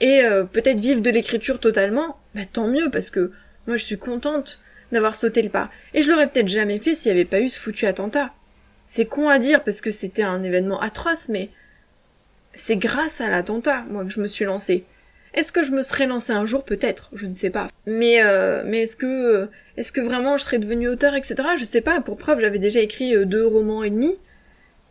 et 0.00 0.22
euh, 0.22 0.44
peut-être 0.44 0.80
vivre 0.80 1.00
de 1.00 1.10
l'écriture 1.10 1.58
totalement, 1.58 2.18
bah 2.34 2.42
tant 2.50 2.68
mieux, 2.68 2.90
parce 2.90 3.10
que 3.10 3.32
moi 3.66 3.76
je 3.76 3.84
suis 3.84 3.98
contente 3.98 4.60
d'avoir 4.92 5.14
sauté 5.14 5.42
le 5.42 5.48
pas. 5.48 5.70
Et 5.94 6.02
je 6.02 6.10
l'aurais 6.10 6.28
peut-être 6.28 6.48
jamais 6.48 6.78
fait 6.78 6.94
s'il 6.94 7.12
n'y 7.12 7.18
avait 7.18 7.28
pas 7.28 7.40
eu 7.40 7.48
ce 7.48 7.58
foutu 7.58 7.86
attentat. 7.86 8.32
C'est 8.86 9.06
con 9.06 9.28
à 9.28 9.38
dire 9.38 9.64
parce 9.64 9.80
que 9.80 9.90
c'était 9.90 10.22
un 10.22 10.42
événement 10.42 10.80
atroce, 10.80 11.28
mais 11.28 11.50
c'est 12.56 12.76
grâce 12.76 13.20
à 13.20 13.28
l'attentat, 13.28 13.84
moi, 13.88 14.04
que 14.04 14.10
je 14.10 14.20
me 14.20 14.26
suis 14.26 14.44
lancée. 14.44 14.84
Est-ce 15.34 15.52
que 15.52 15.62
je 15.62 15.72
me 15.72 15.82
serais 15.82 16.06
lancée 16.06 16.32
un 16.32 16.46
jour? 16.46 16.64
Peut-être, 16.64 17.10
je 17.12 17.26
ne 17.26 17.34
sais 17.34 17.50
pas. 17.50 17.68
Mais 17.86 18.22
euh, 18.22 18.62
mais 18.66 18.82
est-ce 18.82 18.96
que 18.96 19.50
est-ce 19.76 19.92
que 19.92 20.00
vraiment 20.00 20.38
je 20.38 20.44
serais 20.44 20.58
devenue 20.58 20.88
auteur, 20.88 21.14
etc. 21.14 21.36
Je 21.58 21.64
sais 21.64 21.82
pas. 21.82 22.00
Pour 22.00 22.16
preuve, 22.16 22.40
j'avais 22.40 22.58
déjà 22.58 22.80
écrit 22.80 23.14
euh, 23.14 23.26
deux 23.26 23.46
romans 23.46 23.84
et 23.84 23.90
demi 23.90 24.16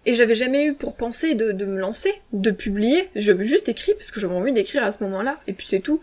et 0.05 0.13
j'avais 0.13 0.35
jamais 0.35 0.65
eu 0.65 0.75
pour 0.75 0.95
penser 0.95 1.33
de, 1.33 1.51
me 1.65 1.79
lancer, 1.79 2.13
de 2.31 2.51
publier. 2.51 3.09
J'avais 3.15 3.43
juste 3.43 3.69
écrit 3.69 3.95
parce 3.95 4.11
que 4.11 4.19
j'avais 4.19 4.35
envie 4.35 4.53
d'écrire 4.53 4.83
à 4.83 4.91
ce 4.91 5.03
moment-là 5.03 5.39
et 5.47 5.53
puis 5.53 5.65
c'est 5.65 5.79
tout. 5.79 5.99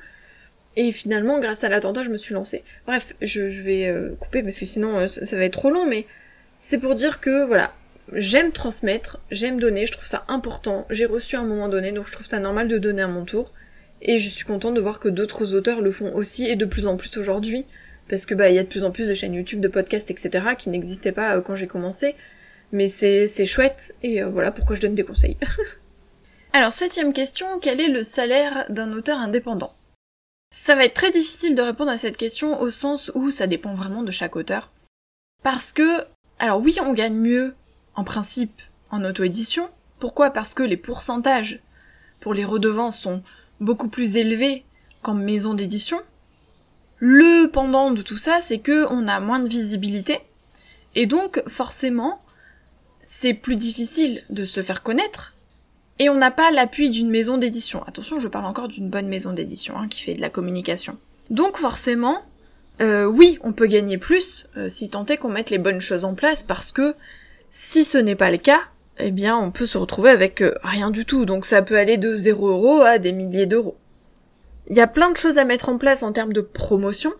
Et 0.74 0.90
finalement, 0.90 1.38
grâce 1.38 1.62
à 1.62 1.68
l'attentat, 1.68 2.02
je 2.02 2.10
me 2.10 2.16
suis 2.16 2.34
lancée. 2.34 2.64
Bref, 2.86 3.14
je, 3.20 3.48
je 3.48 3.62
vais 3.62 3.86
euh, 3.86 4.16
couper 4.16 4.42
parce 4.42 4.58
que 4.58 4.66
sinon 4.66 5.06
ça 5.06 5.36
va 5.36 5.44
être 5.44 5.52
trop 5.52 5.70
long, 5.70 5.86
mais 5.86 6.06
c'est 6.58 6.78
pour 6.78 6.96
dire 6.96 7.20
que 7.20 7.44
voilà, 7.46 7.72
j'aime 8.12 8.52
transmettre, 8.52 9.18
j'aime 9.30 9.60
donner, 9.60 9.86
je 9.86 9.92
trouve 9.92 10.06
ça 10.06 10.24
important. 10.28 10.86
J'ai 10.90 11.06
reçu 11.06 11.36
à 11.36 11.40
un 11.40 11.44
moment 11.44 11.68
donné, 11.68 11.92
donc 11.92 12.06
je 12.06 12.12
trouve 12.12 12.26
ça 12.26 12.40
normal 12.40 12.68
de 12.68 12.78
donner 12.78 13.02
à 13.02 13.08
mon 13.08 13.24
tour. 13.24 13.52
Et 14.00 14.18
je 14.18 14.28
suis 14.28 14.44
contente 14.44 14.74
de 14.74 14.80
voir 14.80 14.98
que 14.98 15.08
d'autres 15.08 15.54
auteurs 15.54 15.80
le 15.80 15.92
font 15.92 16.12
aussi 16.14 16.46
et 16.46 16.56
de 16.56 16.64
plus 16.64 16.86
en 16.86 16.96
plus 16.96 17.16
aujourd'hui. 17.16 17.64
Parce 18.08 18.26
que 18.26 18.34
bah 18.34 18.50
il 18.50 18.56
y 18.56 18.58
a 18.58 18.64
de 18.64 18.68
plus 18.68 18.84
en 18.84 18.90
plus 18.90 19.06
de 19.06 19.14
chaînes 19.14 19.34
YouTube, 19.34 19.60
de 19.60 19.68
podcasts, 19.68 20.10
etc. 20.10 20.44
qui 20.58 20.70
n'existaient 20.70 21.12
pas 21.12 21.36
euh, 21.36 21.40
quand 21.40 21.54
j'ai 21.54 21.68
commencé. 21.68 22.16
Mais 22.72 22.88
c'est, 22.88 23.28
c'est 23.28 23.46
chouette 23.46 23.94
et 24.02 24.22
euh, 24.22 24.28
voilà 24.28 24.50
pourquoi 24.50 24.74
je 24.76 24.80
donne 24.80 24.94
des 24.94 25.04
conseils. 25.04 25.36
Alors 26.52 26.72
septième 26.72 27.12
question, 27.12 27.46
quel 27.60 27.80
est 27.80 27.88
le 27.88 28.02
salaire 28.02 28.66
d'un 28.68 28.92
auteur 28.92 29.18
indépendant? 29.18 29.74
Ça 30.52 30.74
va 30.74 30.84
être 30.84 30.94
très 30.94 31.10
difficile 31.10 31.54
de 31.54 31.62
répondre 31.62 31.90
à 31.90 31.96
cette 31.96 32.18
question 32.18 32.60
au 32.60 32.70
sens 32.70 33.10
où 33.14 33.30
ça 33.30 33.46
dépend 33.46 33.72
vraiment 33.72 34.02
de 34.02 34.10
chaque 34.10 34.36
auteur. 34.36 34.70
Parce 35.42 35.72
que, 35.72 36.04
alors 36.38 36.60
oui, 36.60 36.76
on 36.82 36.92
gagne 36.92 37.14
mieux 37.14 37.54
en 37.94 38.04
principe 38.04 38.62
en 38.90 39.04
auto-édition. 39.04 39.68
Pourquoi? 39.98 40.30
Parce 40.30 40.54
que 40.54 40.62
les 40.62 40.76
pourcentages 40.76 41.60
pour 42.20 42.34
les 42.34 42.44
redevances 42.44 43.00
sont 43.00 43.22
beaucoup 43.60 43.88
plus 43.88 44.16
élevés 44.16 44.64
qu'en 45.02 45.14
maison 45.14 45.54
d'édition. 45.54 46.00
Le 46.98 47.48
pendant 47.48 47.90
de 47.90 48.02
tout 48.02 48.16
ça, 48.16 48.40
c'est 48.40 48.58
que 48.58 48.86
on 48.90 49.08
a 49.08 49.20
moins 49.20 49.40
de 49.40 49.48
visibilité 49.48 50.20
et 50.94 51.06
donc 51.06 51.42
forcément, 51.48 52.20
c'est 53.02 53.34
plus 53.34 53.56
difficile 53.56 54.22
de 54.30 54.44
se 54.44 54.62
faire 54.62 54.82
connaître 54.82 55.34
et 55.98 56.08
on 56.08 56.14
n'a 56.14 56.30
pas 56.30 56.50
l'appui 56.50 56.90
d'une 56.90 57.10
maison 57.10 57.38
d'édition. 57.38 57.82
Attention, 57.84 58.18
je 58.18 58.28
parle 58.28 58.46
encore 58.46 58.68
d'une 58.68 58.88
bonne 58.88 59.08
maison 59.08 59.32
d'édition 59.32 59.78
hein, 59.78 59.88
qui 59.88 60.02
fait 60.02 60.14
de 60.14 60.20
la 60.20 60.30
communication. 60.30 60.96
Donc 61.30 61.56
forcément, 61.56 62.22
euh, 62.80 63.04
oui, 63.04 63.38
on 63.42 63.52
peut 63.52 63.66
gagner 63.66 63.98
plus 63.98 64.46
euh, 64.56 64.68
si 64.68 64.88
tant 64.88 65.06
est 65.06 65.16
qu'on 65.16 65.28
mette 65.28 65.50
les 65.50 65.58
bonnes 65.58 65.80
choses 65.80 66.04
en 66.04 66.14
place 66.14 66.42
parce 66.42 66.72
que 66.72 66.94
si 67.52 67.84
ce 67.84 67.98
n'est 67.98 68.16
pas 68.16 68.30
le 68.30 68.38
cas, 68.38 68.60
eh 68.98 69.10
bien 69.10 69.36
on 69.36 69.50
peut 69.50 69.66
se 69.66 69.78
retrouver 69.78 70.08
avec 70.10 70.40
euh, 70.40 70.54
rien 70.62 70.90
du 70.90 71.04
tout, 71.04 71.26
donc 71.26 71.44
ça 71.44 71.60
peut 71.60 71.76
aller 71.76 71.98
de 71.98 72.16
0 72.16 72.48
euros 72.48 72.80
à 72.80 72.98
des 72.98 73.12
milliers 73.12 73.46
d'euros. 73.46 73.76
Il 74.68 74.76
y 74.76 74.80
a 74.80 74.86
plein 74.86 75.10
de 75.10 75.16
choses 75.18 75.36
à 75.36 75.44
mettre 75.44 75.68
en 75.68 75.76
place 75.76 76.02
en 76.02 76.12
termes 76.12 76.32
de 76.32 76.40
promotion, 76.40 77.12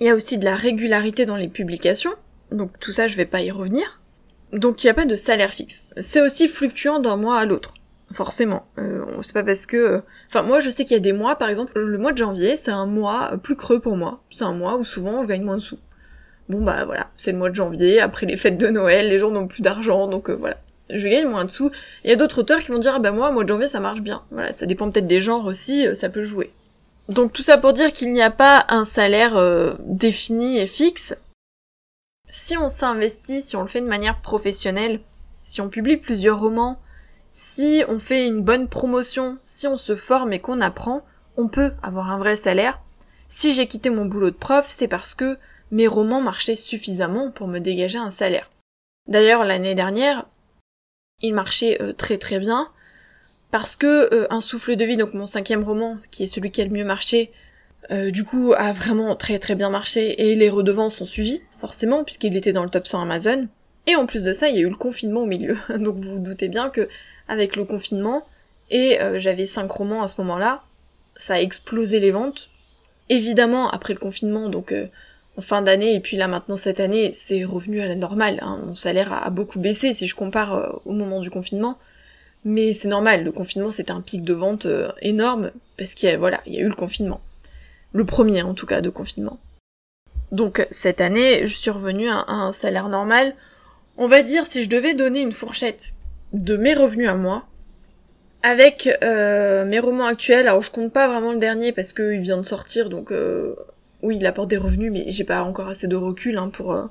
il 0.00 0.06
y 0.06 0.10
a 0.10 0.16
aussi 0.16 0.38
de 0.38 0.44
la 0.44 0.56
régularité 0.56 1.24
dans 1.24 1.36
les 1.36 1.48
publications, 1.48 2.14
donc 2.50 2.80
tout 2.80 2.92
ça 2.92 3.06
je 3.06 3.16
vais 3.16 3.26
pas 3.26 3.42
y 3.42 3.50
revenir. 3.52 4.00
Donc 4.52 4.82
il 4.82 4.86
n'y 4.86 4.90
a 4.90 4.94
pas 4.94 5.06
de 5.06 5.14
salaire 5.14 5.52
fixe. 5.52 5.84
C'est 5.96 6.20
aussi 6.20 6.48
fluctuant 6.48 6.98
d'un 6.98 7.16
mois 7.16 7.38
à 7.38 7.44
l'autre. 7.44 7.74
forcément. 8.12 8.66
Euh, 8.78 9.04
c'est 9.22 9.34
pas 9.34 9.44
parce 9.44 9.66
que... 9.66 10.02
Enfin, 10.26 10.42
moi, 10.42 10.58
je 10.58 10.68
sais 10.68 10.84
qu'il 10.84 10.94
y 10.94 10.96
a 10.96 11.00
des 11.00 11.12
mois, 11.12 11.36
par 11.36 11.48
exemple, 11.48 11.78
le 11.78 11.98
mois 11.98 12.10
de 12.10 12.18
janvier, 12.18 12.56
c'est 12.56 12.72
un 12.72 12.86
mois 12.86 13.36
plus 13.40 13.54
creux 13.54 13.78
pour 13.78 13.96
moi. 13.96 14.24
C'est 14.28 14.42
un 14.42 14.52
mois 14.54 14.76
où 14.76 14.82
souvent, 14.82 15.22
je 15.22 15.28
gagne 15.28 15.44
moins 15.44 15.58
de 15.58 15.62
sous. 15.62 15.78
Bon, 16.50 16.62
bah 16.62 16.84
voilà, 16.84 17.08
c'est 17.16 17.30
le 17.30 17.38
mois 17.38 17.48
de 17.48 17.54
janvier, 17.54 18.00
après 18.00 18.26
les 18.26 18.36
fêtes 18.36 18.58
de 18.58 18.68
Noël, 18.68 19.08
les 19.08 19.20
gens 19.20 19.30
n'ont 19.30 19.46
plus 19.46 19.62
d'argent, 19.62 20.08
donc 20.08 20.30
euh, 20.30 20.34
voilà. 20.34 20.56
Je 20.92 21.06
gagne 21.06 21.28
moins 21.28 21.44
de 21.44 21.50
sous. 21.50 21.70
Il 22.02 22.10
y 22.10 22.12
a 22.12 22.16
d'autres 22.16 22.40
auteurs 22.40 22.58
qui 22.58 22.72
vont 22.72 22.78
dire, 22.78 22.94
ah 22.96 22.98
bah 22.98 23.12
moi, 23.12 23.30
mois 23.30 23.44
de 23.44 23.48
janvier, 23.48 23.68
ça 23.68 23.78
marche 23.78 24.00
bien. 24.00 24.24
Voilà, 24.32 24.52
ça 24.52 24.66
dépend 24.66 24.90
peut-être 24.90 25.06
des 25.06 25.20
genres 25.20 25.46
aussi, 25.46 25.86
euh, 25.86 25.94
ça 25.94 26.08
peut 26.08 26.22
jouer. 26.22 26.52
Donc 27.08 27.32
tout 27.32 27.42
ça 27.42 27.56
pour 27.56 27.72
dire 27.72 27.92
qu'il 27.92 28.12
n'y 28.12 28.22
a 28.22 28.30
pas 28.30 28.66
un 28.68 28.84
salaire 28.84 29.36
défini 29.80 30.58
et 30.58 30.66
fixe. 30.66 31.14
Si 32.28 32.56
on 32.56 32.68
s'investit, 32.68 33.42
si 33.42 33.56
on 33.56 33.62
le 33.62 33.66
fait 33.66 33.80
de 33.80 33.86
manière 33.86 34.20
professionnelle, 34.20 35.00
si 35.42 35.60
on 35.60 35.68
publie 35.68 35.96
plusieurs 35.96 36.40
romans, 36.40 36.80
si 37.32 37.82
on 37.88 37.98
fait 37.98 38.26
une 38.26 38.42
bonne 38.42 38.68
promotion, 38.68 39.38
si 39.42 39.66
on 39.66 39.76
se 39.76 39.96
forme 39.96 40.32
et 40.32 40.38
qu'on 40.38 40.60
apprend, 40.60 41.04
on 41.36 41.48
peut 41.48 41.72
avoir 41.82 42.10
un 42.10 42.18
vrai 42.18 42.36
salaire. 42.36 42.80
Si 43.28 43.52
j'ai 43.52 43.66
quitté 43.66 43.90
mon 43.90 44.06
boulot 44.06 44.30
de 44.30 44.36
prof, 44.36 44.66
c'est 44.68 44.88
parce 44.88 45.14
que 45.14 45.36
mes 45.70 45.86
romans 45.86 46.20
marchaient 46.20 46.56
suffisamment 46.56 47.30
pour 47.30 47.48
me 47.48 47.58
dégager 47.58 47.98
un 47.98 48.10
salaire. 48.10 48.50
D'ailleurs, 49.08 49.44
l'année 49.44 49.74
dernière, 49.74 50.26
ils 51.22 51.34
marchaient 51.34 51.80
euh, 51.80 51.92
très 51.92 52.18
très 52.18 52.38
bien, 52.38 52.68
parce 53.50 53.76
que 53.76 54.14
euh, 54.14 54.26
Un 54.30 54.40
souffle 54.40 54.76
de 54.76 54.84
vie, 54.84 54.96
donc 54.96 55.14
mon 55.14 55.26
cinquième 55.26 55.64
roman, 55.64 55.98
qui 56.10 56.24
est 56.24 56.28
celui 56.28 56.50
qui 56.50 56.60
a 56.60 56.64
le 56.64 56.70
mieux 56.70 56.84
marché, 56.84 57.32
euh, 57.90 58.10
du 58.10 58.24
coup 58.24 58.52
a 58.56 58.72
vraiment 58.72 59.16
très 59.16 59.38
très 59.38 59.54
bien 59.54 59.70
marché 59.70 60.30
et 60.30 60.36
les 60.36 60.50
redevances 60.50 61.00
ont 61.00 61.06
suivi, 61.06 61.42
forcément, 61.56 62.04
puisqu'il 62.04 62.36
était 62.36 62.52
dans 62.52 62.62
le 62.62 62.70
top 62.70 62.86
100 62.86 63.02
Amazon. 63.02 63.48
Et 63.86 63.96
en 63.96 64.06
plus 64.06 64.22
de 64.22 64.32
ça, 64.32 64.48
il 64.48 64.56
y 64.56 64.58
a 64.58 64.62
eu 64.62 64.68
le 64.68 64.76
confinement 64.76 65.22
au 65.22 65.26
milieu. 65.26 65.56
donc 65.78 65.96
vous 65.96 66.12
vous 66.12 66.20
doutez 66.20 66.48
bien 66.48 66.70
que 66.70 66.88
avec 67.26 67.56
le 67.56 67.64
confinement, 67.64 68.26
et 68.72 68.98
j'avais 69.16 69.46
cinq 69.46 69.70
romans 69.70 70.02
à 70.02 70.06
ce 70.08 70.20
moment-là, 70.20 70.62
ça 71.16 71.34
a 71.34 71.40
explosé 71.40 71.98
les 71.98 72.12
ventes. 72.12 72.50
Évidemment, 73.08 73.68
après 73.68 73.94
le 73.94 73.98
confinement, 73.98 74.48
donc 74.48 74.72
fin 75.40 75.62
d'année, 75.62 75.94
et 75.94 76.00
puis 76.00 76.16
là 76.16 76.28
maintenant 76.28 76.56
cette 76.56 76.80
année, 76.80 77.10
c'est 77.12 77.44
revenu 77.44 77.80
à 77.80 77.86
la 77.86 77.96
normale. 77.96 78.38
Hein. 78.42 78.60
Mon 78.66 78.74
salaire 78.74 79.12
a, 79.12 79.30
beaucoup 79.30 79.58
baissé 79.58 79.94
si 79.94 80.06
je 80.06 80.14
compare 80.14 80.54
euh, 80.54 80.68
au 80.84 80.92
moment 80.92 81.20
du 81.20 81.30
confinement. 81.30 81.78
Mais 82.44 82.72
c'est 82.72 82.88
normal, 82.88 83.24
le 83.24 83.32
confinement 83.32 83.70
c'était 83.70 83.92
un 83.92 84.00
pic 84.00 84.22
de 84.22 84.32
vente 84.32 84.66
énorme, 85.02 85.52
parce 85.76 85.94
qu'il 85.94 86.08
y 86.08 86.12
a, 86.12 86.16
voilà, 86.16 86.40
il 86.46 86.54
y 86.54 86.58
a 86.58 86.60
eu 86.60 86.68
le 86.68 86.74
confinement. 86.74 87.20
Le 87.92 88.04
premier 88.04 88.42
en 88.42 88.54
tout 88.54 88.66
cas 88.66 88.80
de 88.80 88.88
confinement. 88.88 89.38
Donc 90.32 90.66
cette 90.70 91.00
année, 91.00 91.46
je 91.46 91.54
suis 91.54 91.70
revenue 91.70 92.08
à 92.08 92.24
un 92.28 92.52
salaire 92.52 92.88
normal. 92.88 93.34
On 93.98 94.06
va 94.06 94.22
dire 94.22 94.46
si 94.46 94.62
je 94.62 94.68
devais 94.68 94.94
donner 94.94 95.20
une 95.20 95.32
fourchette 95.32 95.94
de 96.32 96.56
mes 96.56 96.74
revenus 96.74 97.08
à 97.08 97.14
moi, 97.14 97.44
avec 98.42 98.88
euh, 99.02 99.64
mes 99.64 99.78
romans 99.78 100.06
actuels. 100.06 100.46
Alors 100.46 100.62
je 100.62 100.70
compte 100.70 100.92
pas 100.92 101.08
vraiment 101.08 101.32
le 101.32 101.38
dernier 101.38 101.72
parce 101.72 101.92
qu'il 101.92 102.20
vient 102.20 102.38
de 102.38 102.42
sortir, 102.42 102.88
donc 102.88 103.12
euh, 103.12 103.54
oui, 104.02 104.16
il 104.18 104.26
apporte 104.26 104.48
des 104.48 104.56
revenus, 104.56 104.92
mais 104.92 105.04
j'ai 105.08 105.24
pas 105.24 105.42
encore 105.42 105.68
assez 105.68 105.88
de 105.88 105.96
recul 105.96 106.38
hein, 106.38 106.48
pour 106.48 106.72
euh, 106.72 106.86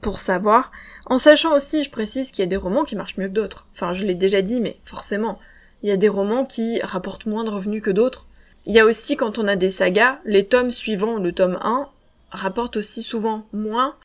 pour 0.00 0.20
savoir. 0.20 0.70
En 1.06 1.18
sachant 1.18 1.54
aussi, 1.56 1.82
je 1.82 1.90
précise 1.90 2.30
qu'il 2.30 2.42
y 2.42 2.46
a 2.46 2.50
des 2.50 2.56
romans 2.56 2.84
qui 2.84 2.94
marchent 2.94 3.16
mieux 3.16 3.28
que 3.28 3.32
d'autres. 3.32 3.66
Enfin, 3.72 3.94
je 3.94 4.04
l'ai 4.04 4.14
déjà 4.14 4.42
dit, 4.42 4.60
mais 4.60 4.76
forcément, 4.84 5.38
il 5.82 5.88
y 5.88 5.92
a 5.92 5.96
des 5.96 6.08
romans 6.08 6.44
qui 6.44 6.80
rapportent 6.82 7.26
moins 7.26 7.44
de 7.44 7.50
revenus 7.50 7.82
que 7.82 7.90
d'autres. 7.90 8.26
Il 8.66 8.74
y 8.74 8.80
a 8.80 8.84
aussi 8.84 9.16
quand 9.16 9.38
on 9.38 9.48
a 9.48 9.56
des 9.56 9.70
sagas, 9.70 10.18
les 10.24 10.46
tomes 10.46 10.70
suivants, 10.70 11.18
le 11.18 11.32
tome 11.32 11.58
1, 11.62 11.88
rapportent 12.30 12.76
aussi 12.76 13.02
souvent 13.02 13.46
moins 13.52 13.96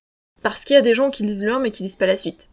parce 0.41 0.63
qu'il 0.63 0.75
y 0.75 0.79
a 0.79 0.81
des 0.81 0.93
gens 0.93 1.09
qui 1.09 1.23
lisent 1.23 1.43
le 1.43 1.53
1 1.53 1.59
mais 1.59 1.71
qui 1.71 1.83
lisent 1.83 1.95
pas 1.95 2.05
la 2.05 2.17
suite. 2.17 2.49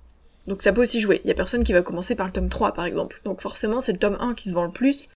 Donc 0.46 0.62
ça 0.62 0.72
peut 0.72 0.82
aussi 0.82 1.00
jouer. 1.00 1.20
Il 1.24 1.28
y 1.28 1.32
a 1.32 1.34
personne 1.34 1.64
qui 1.64 1.72
va 1.72 1.82
commencer 1.82 2.14
par 2.14 2.26
le 2.26 2.32
tome 2.32 2.48
3 2.48 2.72
par 2.72 2.84
exemple. 2.84 3.20
Donc 3.24 3.40
forcément 3.40 3.80
c'est 3.80 3.92
le 3.92 3.98
tome 3.98 4.16
1 4.20 4.34
qui 4.34 4.48
se 4.48 4.54
vend 4.54 4.64
le 4.64 4.70
plus. 4.70 5.08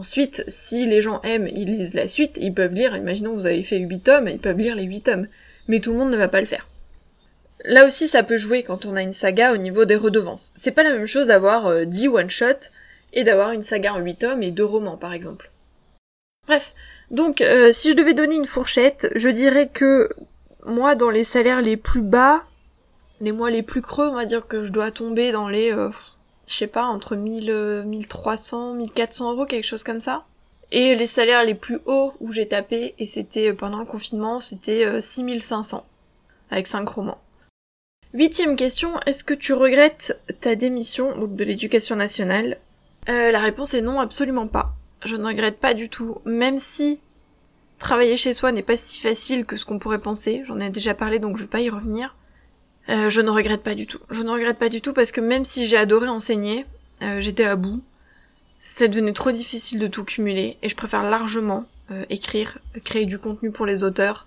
Ensuite, 0.00 0.44
si 0.48 0.86
les 0.86 1.02
gens 1.02 1.20
aiment, 1.24 1.46
ils 1.46 1.70
lisent 1.70 1.92
la 1.92 2.06
suite, 2.06 2.38
ils 2.40 2.54
peuvent 2.54 2.72
lire, 2.72 2.96
imaginons 2.96 3.34
vous 3.34 3.44
avez 3.44 3.62
fait 3.62 3.76
8 3.76 4.00
tomes, 4.00 4.28
ils 4.28 4.38
peuvent 4.38 4.56
lire 4.56 4.74
les 4.74 4.84
8 4.84 5.02
tomes. 5.02 5.28
Mais 5.68 5.78
tout 5.78 5.92
le 5.92 5.98
monde 5.98 6.10
ne 6.10 6.16
va 6.16 6.26
pas 6.26 6.40
le 6.40 6.46
faire. 6.46 6.70
Là 7.66 7.86
aussi 7.86 8.08
ça 8.08 8.22
peut 8.22 8.38
jouer 8.38 8.62
quand 8.62 8.86
on 8.86 8.96
a 8.96 9.02
une 9.02 9.12
saga 9.12 9.52
au 9.52 9.58
niveau 9.58 9.84
des 9.84 9.96
redevances. 9.96 10.54
C'est 10.56 10.70
pas 10.70 10.84
la 10.84 10.94
même 10.94 11.04
chose 11.04 11.26
d'avoir 11.26 11.84
10 11.84 12.06
euh, 12.06 12.10
one-shot 12.12 12.70
et 13.12 13.24
d'avoir 13.24 13.52
une 13.52 13.60
saga 13.60 13.92
en 13.92 13.98
8 13.98 14.14
tomes 14.14 14.42
et 14.42 14.52
2 14.52 14.64
romans 14.64 14.96
par 14.96 15.12
exemple. 15.12 15.50
Bref, 16.46 16.72
donc 17.10 17.42
euh, 17.42 17.70
si 17.70 17.90
je 17.90 17.96
devais 17.96 18.14
donner 18.14 18.36
une 18.36 18.46
fourchette, 18.46 19.12
je 19.16 19.28
dirais 19.28 19.68
que 19.68 20.08
moi 20.64 20.94
dans 20.94 21.10
les 21.10 21.24
salaires 21.24 21.60
les 21.60 21.76
plus 21.76 22.00
bas, 22.00 22.44
les 23.20 23.32
mois 23.32 23.50
les 23.50 23.62
plus 23.62 23.82
creux, 23.82 24.08
on 24.08 24.14
va 24.14 24.24
dire 24.24 24.46
que 24.46 24.62
je 24.62 24.72
dois 24.72 24.90
tomber 24.92 25.30
dans 25.30 25.46
les, 25.46 25.70
euh, 25.70 25.90
je 26.50 26.56
sais 26.56 26.66
pas, 26.66 26.84
entre 26.84 27.16
1000, 27.16 27.84
1300, 27.86 28.74
1400 28.74 29.32
euros, 29.32 29.46
quelque 29.46 29.64
chose 29.64 29.84
comme 29.84 30.00
ça. 30.00 30.26
Et 30.72 30.94
les 30.94 31.06
salaires 31.06 31.44
les 31.44 31.54
plus 31.54 31.78
hauts 31.86 32.12
où 32.20 32.32
j'ai 32.32 32.48
tapé, 32.48 32.94
et 32.98 33.06
c'était 33.06 33.50
euh, 33.50 33.54
pendant 33.54 33.78
le 33.78 33.84
confinement, 33.84 34.40
c'était 34.40 35.00
6500, 35.00 35.78
euh, 35.78 36.54
avec 36.54 36.66
5 36.66 36.88
romans. 36.88 37.18
Huitième 38.12 38.56
question, 38.56 39.00
est-ce 39.06 39.22
que 39.22 39.34
tu 39.34 39.52
regrettes 39.52 40.18
ta 40.40 40.56
démission 40.56 41.16
donc 41.16 41.36
de 41.36 41.44
l'éducation 41.44 41.96
nationale? 41.96 42.58
La 43.06 43.40
réponse 43.40 43.74
est 43.74 43.80
non, 43.80 43.98
absolument 43.98 44.46
pas. 44.46 44.74
Je 45.04 45.16
ne 45.16 45.24
regrette 45.24 45.58
pas 45.58 45.74
du 45.74 45.88
tout, 45.88 46.18
même 46.24 46.58
si 46.58 47.00
travailler 47.78 48.16
chez 48.16 48.32
soi 48.32 48.52
n'est 48.52 48.62
pas 48.62 48.76
si 48.76 49.00
facile 49.00 49.44
que 49.44 49.56
ce 49.56 49.64
qu'on 49.64 49.80
pourrait 49.80 50.00
penser, 50.00 50.42
j'en 50.46 50.60
ai 50.60 50.70
déjà 50.70 50.94
parlé 50.94 51.18
donc 51.18 51.36
je 51.36 51.42
vais 51.42 51.48
pas 51.48 51.60
y 51.60 51.70
revenir. 51.70 52.14
Euh, 52.88 53.08
je 53.08 53.20
ne 53.20 53.30
regrette 53.30 53.62
pas 53.62 53.74
du 53.74 53.86
tout. 53.86 54.00
Je 54.10 54.22
ne 54.22 54.30
regrette 54.30 54.58
pas 54.58 54.68
du 54.68 54.80
tout 54.80 54.92
parce 54.92 55.12
que 55.12 55.20
même 55.20 55.44
si 55.44 55.66
j'ai 55.66 55.76
adoré 55.76 56.08
enseigner, 56.08 56.66
euh, 57.02 57.20
j'étais 57.20 57.44
à 57.44 57.56
bout. 57.56 57.82
C'est 58.58 58.88
devenu 58.88 59.12
trop 59.12 59.30
difficile 59.30 59.78
de 59.78 59.86
tout 59.86 60.04
cumuler 60.04 60.58
et 60.62 60.68
je 60.68 60.76
préfère 60.76 61.02
largement 61.02 61.66
euh, 61.90 62.04
écrire, 62.10 62.58
créer 62.84 63.06
du 63.06 63.18
contenu 63.18 63.50
pour 63.50 63.64
les 63.64 63.84
auteurs 63.84 64.26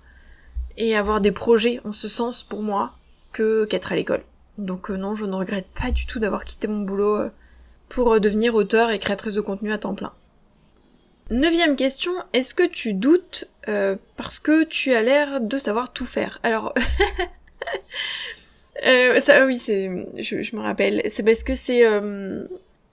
et 0.78 0.96
avoir 0.96 1.22
des 1.22 1.32
projets 1.32 1.82
en 1.84 1.92
ce 1.92 2.08
sens 2.08 2.44
pour 2.44 2.64
moi 2.64 2.94
que 3.32 3.66
qu'être 3.66 3.92
à 3.92 3.96
l'école. 3.96 4.24
Donc 4.58 4.90
non, 4.90 5.16
je 5.16 5.26
ne 5.26 5.34
regrette 5.34 5.68
pas 5.80 5.92
du 5.92 6.06
tout 6.06 6.20
d'avoir 6.20 6.46
quitté 6.46 6.68
mon 6.68 6.82
boulot 6.82 7.30
pour 7.90 8.20
devenir 8.20 8.56
auteur 8.56 8.90
et 8.90 8.98
créatrice 8.98 9.34
de 9.34 9.42
contenu 9.42 9.72
à 9.72 9.78
temps 9.78 9.94
plein. 9.94 10.14
Neuvième 11.30 11.76
question, 11.76 12.12
est-ce 12.34 12.54
que 12.54 12.66
tu 12.66 12.94
doutes 12.94 13.50
parce 14.18 14.40
que 14.40 14.64
tu 14.64 14.94
as 14.94 15.02
l'air 15.02 15.42
de 15.42 15.58
savoir 15.58 15.94
tout 15.94 16.06
faire? 16.06 16.40
Alors, 16.44 16.74
Euh, 18.86 19.22
ça, 19.22 19.46
oui, 19.46 19.58
c'est, 19.58 19.90
je, 20.18 20.56
me 20.56 20.62
rappelle. 20.62 21.02
C'est 21.10 21.24
parce 21.24 21.44
que 21.44 21.56
c'est, 21.56 21.86
euh, 21.86 22.46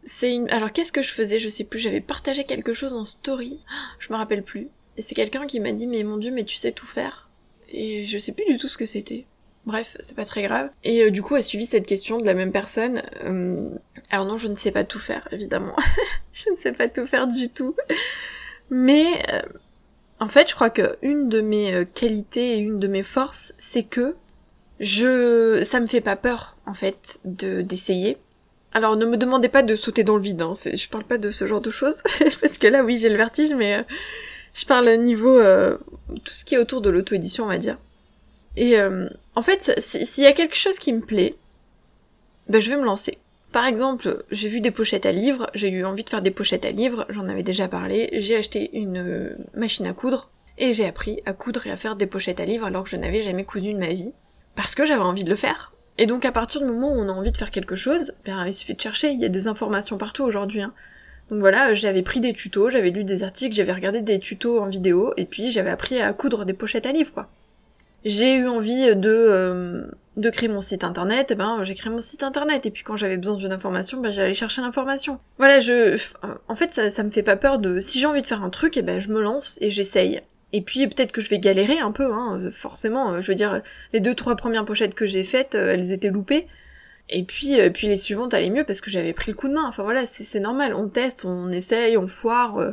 c'est 0.05 0.35
une. 0.35 0.49
Alors, 0.51 0.73
qu'est-ce 0.73 0.93
que 0.93 1.03
je 1.03 1.11
faisais? 1.11 1.39
Je 1.39 1.49
sais 1.49 1.65
plus. 1.65 1.81
J'avais 1.81 2.01
partagé 2.01 2.45
quelque 2.45 2.73
chose 2.73 2.95
en 2.95 3.05
story. 3.05 3.61
Je 3.99 4.13
me 4.13 4.17
rappelle 4.17 4.43
plus. 4.43 4.69
Et 4.97 5.03
c'est 5.03 5.15
quelqu'un 5.15 5.47
qui 5.47 5.61
m'a 5.61 5.73
dit, 5.73 5.87
mais 5.87 6.03
mon 6.03 6.19
dieu, 6.19 6.31
mais 6.31 6.45
tu 6.45 6.57
sais 6.57 6.73
tout 6.73 6.87
faire. 6.87 7.29
Et 7.73 8.05
je 8.05 8.19
sais 8.19 8.33
plus 8.33 8.45
du 8.47 8.59
tout 8.59 8.69
ce 8.69 8.79
que 8.79 8.87
c'était. 8.87 9.27
Bref, 9.67 9.97
c'est 10.01 10.17
pas 10.17 10.25
très 10.25 10.43
grave. 10.43 10.71
Et 10.85 11.03
euh, 11.03 11.11
du 11.11 11.23
coup, 11.23 11.35
a 11.35 11.43
suivi 11.43 11.67
cette 11.67 11.87
question 11.87 12.19
de 12.19 12.25
la 12.25 12.35
même 12.35 12.53
personne. 12.53 13.03
alors 14.11 14.27
non, 14.27 14.39
je 14.39 14.49
ne 14.49 14.55
sais 14.55 14.73
pas 14.73 14.85
tout 14.85 14.99
faire, 14.99 15.29
évidemment. 15.33 15.77
je 16.33 16.51
ne 16.51 16.57
sais 16.57 16.73
pas 16.73 16.89
tout 16.89 17.07
faire 17.07 17.27
du 17.27 17.49
tout. 17.49 17.75
Mais 18.71 19.05
en 20.19 20.29
fait, 20.29 20.49
je 20.49 20.55
crois 20.55 20.71
que 20.71 20.97
une 21.03 21.29
de 21.29 21.41
mes 21.41 21.85
qualités 21.95 22.57
et 22.57 22.59
une 22.59 22.79
de 22.79 22.89
mes 22.89 23.03
forces, 23.03 23.55
c'est 23.59 23.83
que 23.83 24.17
je, 24.81 25.63
ça 25.63 25.79
me 25.79 25.87
fait 25.87 26.01
pas 26.01 26.17
peur 26.17 26.57
en 26.67 26.75
fait 26.75 27.21
de 27.25 27.61
d'essayer. 27.61 28.17
Alors 28.73 28.97
ne 28.97 29.05
me 29.05 29.17
demandez 29.17 29.49
pas 29.49 29.63
de 29.63 29.77
sauter 29.77 30.05
dans 30.05 30.17
le 30.17 30.23
vide, 30.23 30.41
hein. 30.41 30.55
je 30.55 30.89
parle 30.89 31.05
pas 31.05 31.19
de 31.19 31.31
ce 31.31 31.45
genre 31.45 31.61
de 31.61 31.71
choses 31.71 32.03
parce 32.41 32.57
que 32.57 32.67
là 32.67 32.83
oui 32.83 32.99
j'ai 32.99 33.11
le 33.11 33.17
vertige, 33.17 33.53
mais 33.53 33.77
euh, 33.77 33.83
je 34.55 34.65
parle 34.65 34.89
au 34.89 34.97
niveau 34.97 35.37
euh, 35.39 35.77
tout 36.25 36.33
ce 36.33 36.45
qui 36.45 36.55
est 36.55 36.59
autour 36.59 36.81
de 36.81 36.89
l'auto-édition 36.89 37.45
on 37.45 37.49
va 37.49 37.59
dire. 37.59 37.79
Et 38.57 38.79
euh, 38.79 39.09
en 39.35 39.43
fait 39.43 39.79
s'il 39.79 40.25
y 40.25 40.27
a 40.27 40.33
quelque 40.33 40.57
chose 40.57 40.79
qui 40.79 40.93
me 40.93 41.01
plaît, 41.01 41.37
ben 42.49 42.61
je 42.61 42.71
vais 42.71 42.77
me 42.77 42.85
lancer. 42.85 43.19
Par 43.53 43.67
exemple, 43.67 44.25
j'ai 44.31 44.49
vu 44.49 44.61
des 44.61 44.71
pochettes 44.71 45.07
à 45.07 45.13
livres, 45.13 45.51
j'ai 45.55 45.69
eu 45.71 45.85
envie 45.85 46.05
de 46.05 46.11
faire 46.11 46.23
des 46.23 46.31
pochettes 46.31 46.65
à 46.65 46.71
livres, 46.71 47.05
j'en 47.11 47.29
avais 47.29 47.43
déjà 47.43 47.67
parlé, 47.67 48.09
j'ai 48.13 48.37
acheté 48.37 48.71
une 48.73 49.37
machine 49.55 49.89
à 49.89 49.93
coudre 49.93 50.31
et 50.57 50.73
j'ai 50.73 50.87
appris 50.87 51.21
à 51.27 51.33
coudre 51.33 51.67
et 51.67 51.71
à 51.73 51.77
faire 51.77 51.97
des 51.97 52.07
pochettes 52.07 52.39
à 52.39 52.45
livres 52.45 52.67
alors 52.67 52.85
que 52.85 52.91
je 52.91 52.97
n'avais 52.97 53.23
jamais 53.23 53.45
cousu 53.45 53.75
de 53.75 53.79
ma 53.79 53.89
vie 53.89 54.13
parce 54.55 54.75
que 54.75 54.85
j'avais 54.85 55.03
envie 55.03 55.25
de 55.25 55.31
le 55.31 55.37
faire. 55.37 55.73
Et 55.99 56.07
donc 56.07 56.25
à 56.25 56.33
partir 56.33 56.61
du 56.61 56.67
moment 56.67 56.93
où 56.93 57.01
on 57.01 57.09
a 57.09 57.13
envie 57.13 57.33
de 57.33 57.37
faire 57.37 57.51
quelque 57.51 57.75
chose, 57.75 58.15
ben, 58.25 58.47
il 58.47 58.55
suffit 58.55 58.75
de 58.75 58.81
chercher, 58.81 59.11
il 59.11 59.21
y 59.21 59.25
a 59.25 59.29
des 59.29 59.49
informations 59.49 59.99
partout 59.99 60.25
aujourd'hui. 60.25 60.63
Hein. 60.63 60.73
Donc 61.31 61.41
voilà, 61.41 61.75
j'avais 61.75 62.03
pris 62.03 62.21
des 62.21 62.33
tutos, 62.33 62.71
j'avais 62.71 62.91
lu 62.91 63.05
des 63.05 63.23
articles, 63.23 63.55
j'avais 63.55 63.73
regardé 63.73 64.01
des 64.01 64.19
tutos 64.19 64.61
en 64.61 64.69
vidéo, 64.69 65.13
et 65.17 65.27
puis 65.27 65.53
j'avais 65.53 65.71
appris 65.71 66.01
à 66.01 66.13
coudre 66.13 66.45
des 66.45 66.55
pochettes 66.55 66.87
à 66.87 66.93
livres, 66.93 67.13
quoi. 67.13 67.29
J'ai 68.05 68.35
eu 68.35 68.49
envie 68.49 68.97
de, 68.97 69.11
euh, 69.11 69.85
de 70.17 70.31
créer 70.31 70.49
mon 70.49 70.63
site 70.63 70.83
internet, 70.83 71.31
et 71.31 71.35
ben 71.37 71.63
j'ai 71.63 71.75
créé 71.75 71.93
mon 71.93 72.01
site 72.01 72.23
internet, 72.23 72.67
et 72.67 72.71
puis 72.71 72.83
quand 72.83 72.97
j'avais 72.97 73.17
besoin 73.17 73.37
d'une 73.37 73.53
information, 73.53 74.01
ben 74.01 74.11
j'allais 74.11 74.35
chercher 74.35 74.63
l'information. 74.63 75.21
Voilà, 75.39 75.61
je, 75.61 76.01
en 76.49 76.55
fait 76.57 76.73
ça, 76.73 76.91
ça 76.91 77.03
me 77.05 77.11
fait 77.11 77.23
pas 77.23 77.37
peur 77.37 77.59
de, 77.59 77.79
si 77.79 78.01
j'ai 78.01 78.07
envie 78.07 78.23
de 78.23 78.27
faire 78.27 78.43
un 78.43 78.51
truc, 78.51 78.77
et 78.77 78.83
ben 78.83 78.99
je 78.99 79.11
me 79.11 79.21
lance 79.21 79.59
et 79.61 79.71
j'essaye. 79.71 80.23
Et 80.53 80.63
puis 80.63 80.87
peut-être 80.89 81.13
que 81.13 81.21
je 81.21 81.29
vais 81.29 81.39
galérer 81.39 81.79
un 81.79 81.93
peu, 81.93 82.13
hein, 82.13 82.41
forcément. 82.51 83.21
Je 83.21 83.27
veux 83.29 83.35
dire, 83.37 83.63
les 83.93 84.01
deux 84.01 84.15
trois 84.15 84.35
premières 84.37 84.65
pochettes 84.65 84.95
que 84.95 85.07
j'ai 85.07 85.25
faites, 85.25 85.55
euh, 85.55 85.73
elles 85.75 85.93
étaient 85.93 86.11
loupées. 86.11 86.47
Et 87.09 87.25
puis, 87.25 87.61
euh, 87.61 87.71
puis 87.71 87.89
les 87.89 87.97
suivantes 87.97 88.35
allaient 88.35 88.51
mieux 88.51 88.65
parce 88.65 88.81
que 88.81 88.91
j'avais 88.91 89.13
pris 89.13 89.31
le 89.31 89.37
coup 89.37 89.49
de 89.49 89.55
main. 89.55 89.65
Enfin 89.67 89.83
voilà, 89.83 90.07
c'est 90.07 90.41
normal, 90.41 90.75
on 90.75 90.89
teste, 90.89 91.25
on 91.25 91.51
essaye, 91.53 91.97
on 91.97 92.07
foire. 92.09 92.59
euh. 92.59 92.73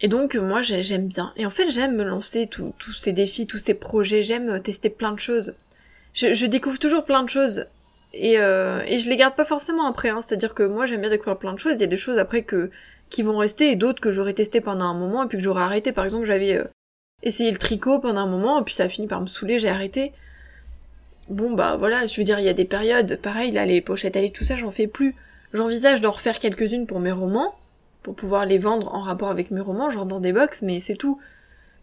Et 0.00 0.08
donc 0.08 0.34
euh, 0.34 0.40
moi 0.42 0.62
j'ai- 0.62 0.82
j'aime 0.82 1.06
bien. 1.08 1.32
Et 1.36 1.46
en 1.46 1.50
fait 1.50 1.70
j'aime 1.70 1.96
me 1.96 2.04
lancer 2.04 2.46
tous 2.48 2.74
ces 2.92 3.12
défis, 3.12 3.46
tous 3.46 3.58
ces 3.58 3.74
projets, 3.74 4.22
j'aime 4.22 4.48
euh, 4.50 4.58
tester 4.60 4.90
plein 4.90 5.12
de 5.12 5.18
choses. 5.18 5.54
Je, 6.14 6.46
découvre 6.46 6.78
toujours 6.78 7.04
plein 7.04 7.22
de 7.22 7.28
choses. 7.28 7.66
Et, 8.14 8.38
euh, 8.38 8.80
et 8.86 8.98
je 8.98 9.08
les 9.10 9.16
garde 9.16 9.36
pas 9.36 9.44
forcément 9.44 9.86
après, 9.86 10.08
hein. 10.08 10.20
c'est-à-dire 10.22 10.54
que 10.54 10.62
moi 10.62 10.86
j'aime 10.86 11.00
bien 11.02 11.10
découvrir 11.10 11.38
plein 11.38 11.52
de 11.52 11.58
choses, 11.58 11.74
il 11.74 11.80
y 11.80 11.84
a 11.84 11.86
des 11.88 11.96
choses 11.98 12.18
après 12.18 12.42
que 12.42 12.70
qui 13.10 13.22
vont 13.22 13.36
rester 13.38 13.70
et 13.70 13.76
d'autres 13.76 14.00
que 14.00 14.10
j'aurais 14.10 14.32
testé 14.32 14.60
pendant 14.60 14.86
un 14.86 14.94
moment 14.94 15.22
et 15.24 15.28
puis 15.28 15.38
que 15.38 15.44
j'aurais 15.44 15.62
arrêté. 15.62 15.92
Par 15.92 16.04
exemple 16.04 16.24
j'avais 16.26 16.54
euh, 16.56 16.64
essayé 17.26 17.50
le 17.50 17.58
tricot 17.58 17.98
pendant 17.98 18.20
un 18.20 18.26
moment 18.26 18.62
puis 18.62 18.74
ça 18.74 18.84
a 18.84 18.88
fini 18.88 19.06
par 19.06 19.20
me 19.20 19.26
saouler, 19.26 19.58
j'ai 19.58 19.68
arrêté. 19.68 20.12
Bon 21.28 21.52
bah 21.52 21.76
voilà, 21.76 22.06
je 22.06 22.16
veux 22.16 22.24
dire 22.24 22.38
il 22.38 22.44
y 22.44 22.48
a 22.48 22.54
des 22.54 22.64
périodes, 22.64 23.20
pareil 23.20 23.50
là 23.50 23.66
les 23.66 23.80
pochettes 23.80 24.16
livres, 24.16 24.32
tout 24.32 24.44
ça 24.44 24.56
j'en 24.56 24.70
fais 24.70 24.86
plus. 24.86 25.14
J'envisage 25.52 26.00
d'en 26.00 26.10
refaire 26.10 26.38
quelques-unes 26.38 26.86
pour 26.86 27.00
mes 27.00 27.12
romans, 27.12 27.54
pour 28.02 28.14
pouvoir 28.14 28.46
les 28.46 28.58
vendre 28.58 28.94
en 28.94 29.00
rapport 29.00 29.30
avec 29.30 29.50
mes 29.50 29.60
romans, 29.60 29.90
genre 29.90 30.06
dans 30.06 30.20
des 30.20 30.32
box, 30.32 30.62
mais 30.62 30.80
c'est 30.80 30.96
tout. 30.96 31.20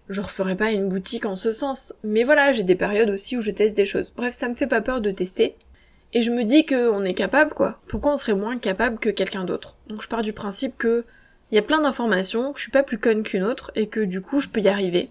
Je 0.10 0.22
referai 0.22 0.56
pas 0.56 0.72
une 0.72 0.90
boutique 0.90 1.26
en 1.26 1.36
ce 1.36 1.54
sens. 1.54 1.94
Mais 2.04 2.24
voilà, 2.24 2.52
j'ai 2.52 2.64
des 2.64 2.76
périodes 2.76 3.10
aussi 3.10 3.38
où 3.38 3.42
je 3.42 3.52
teste 3.52 3.76
des 3.76 3.86
choses. 3.86 4.14
Bref, 4.16 4.34
ça 4.34 4.50
me 4.50 4.54
fait 4.54 4.68
pas 4.68 4.82
peur 4.82 5.02
de 5.02 5.12
tester. 5.12 5.56
Et 6.14 6.22
je 6.22 6.32
me 6.32 6.44
dis 6.44 6.66
qu'on 6.66 7.04
est 7.04 7.14
capable, 7.14 7.54
quoi. 7.54 7.80
Pourquoi 7.88 8.14
on 8.14 8.18
serait 8.18 8.36
moins 8.36 8.58
capable 8.58 9.00
que 9.00 9.10
quelqu'un 9.10 9.46
d'autre? 9.46 9.78
Donc 9.88 10.02
je 10.02 10.08
pars 10.08 10.22
du 10.22 10.34
principe 10.34 10.78
que 10.78 11.06
il 11.52 11.56
y 11.56 11.60
a 11.60 11.64
plein 11.64 11.82
d'informations, 11.82 12.54
que 12.54 12.60
je 12.60 12.64
suis 12.64 12.72
pas 12.72 12.84
plus 12.84 12.98
conne 12.98 13.24
qu'une 13.24 13.44
autre, 13.44 13.72
et 13.76 13.88
que 13.88 14.00
du 14.00 14.22
coup 14.22 14.40
je 14.40 14.50
peux 14.50 14.62
y 14.62 14.68
arriver. 14.68 15.10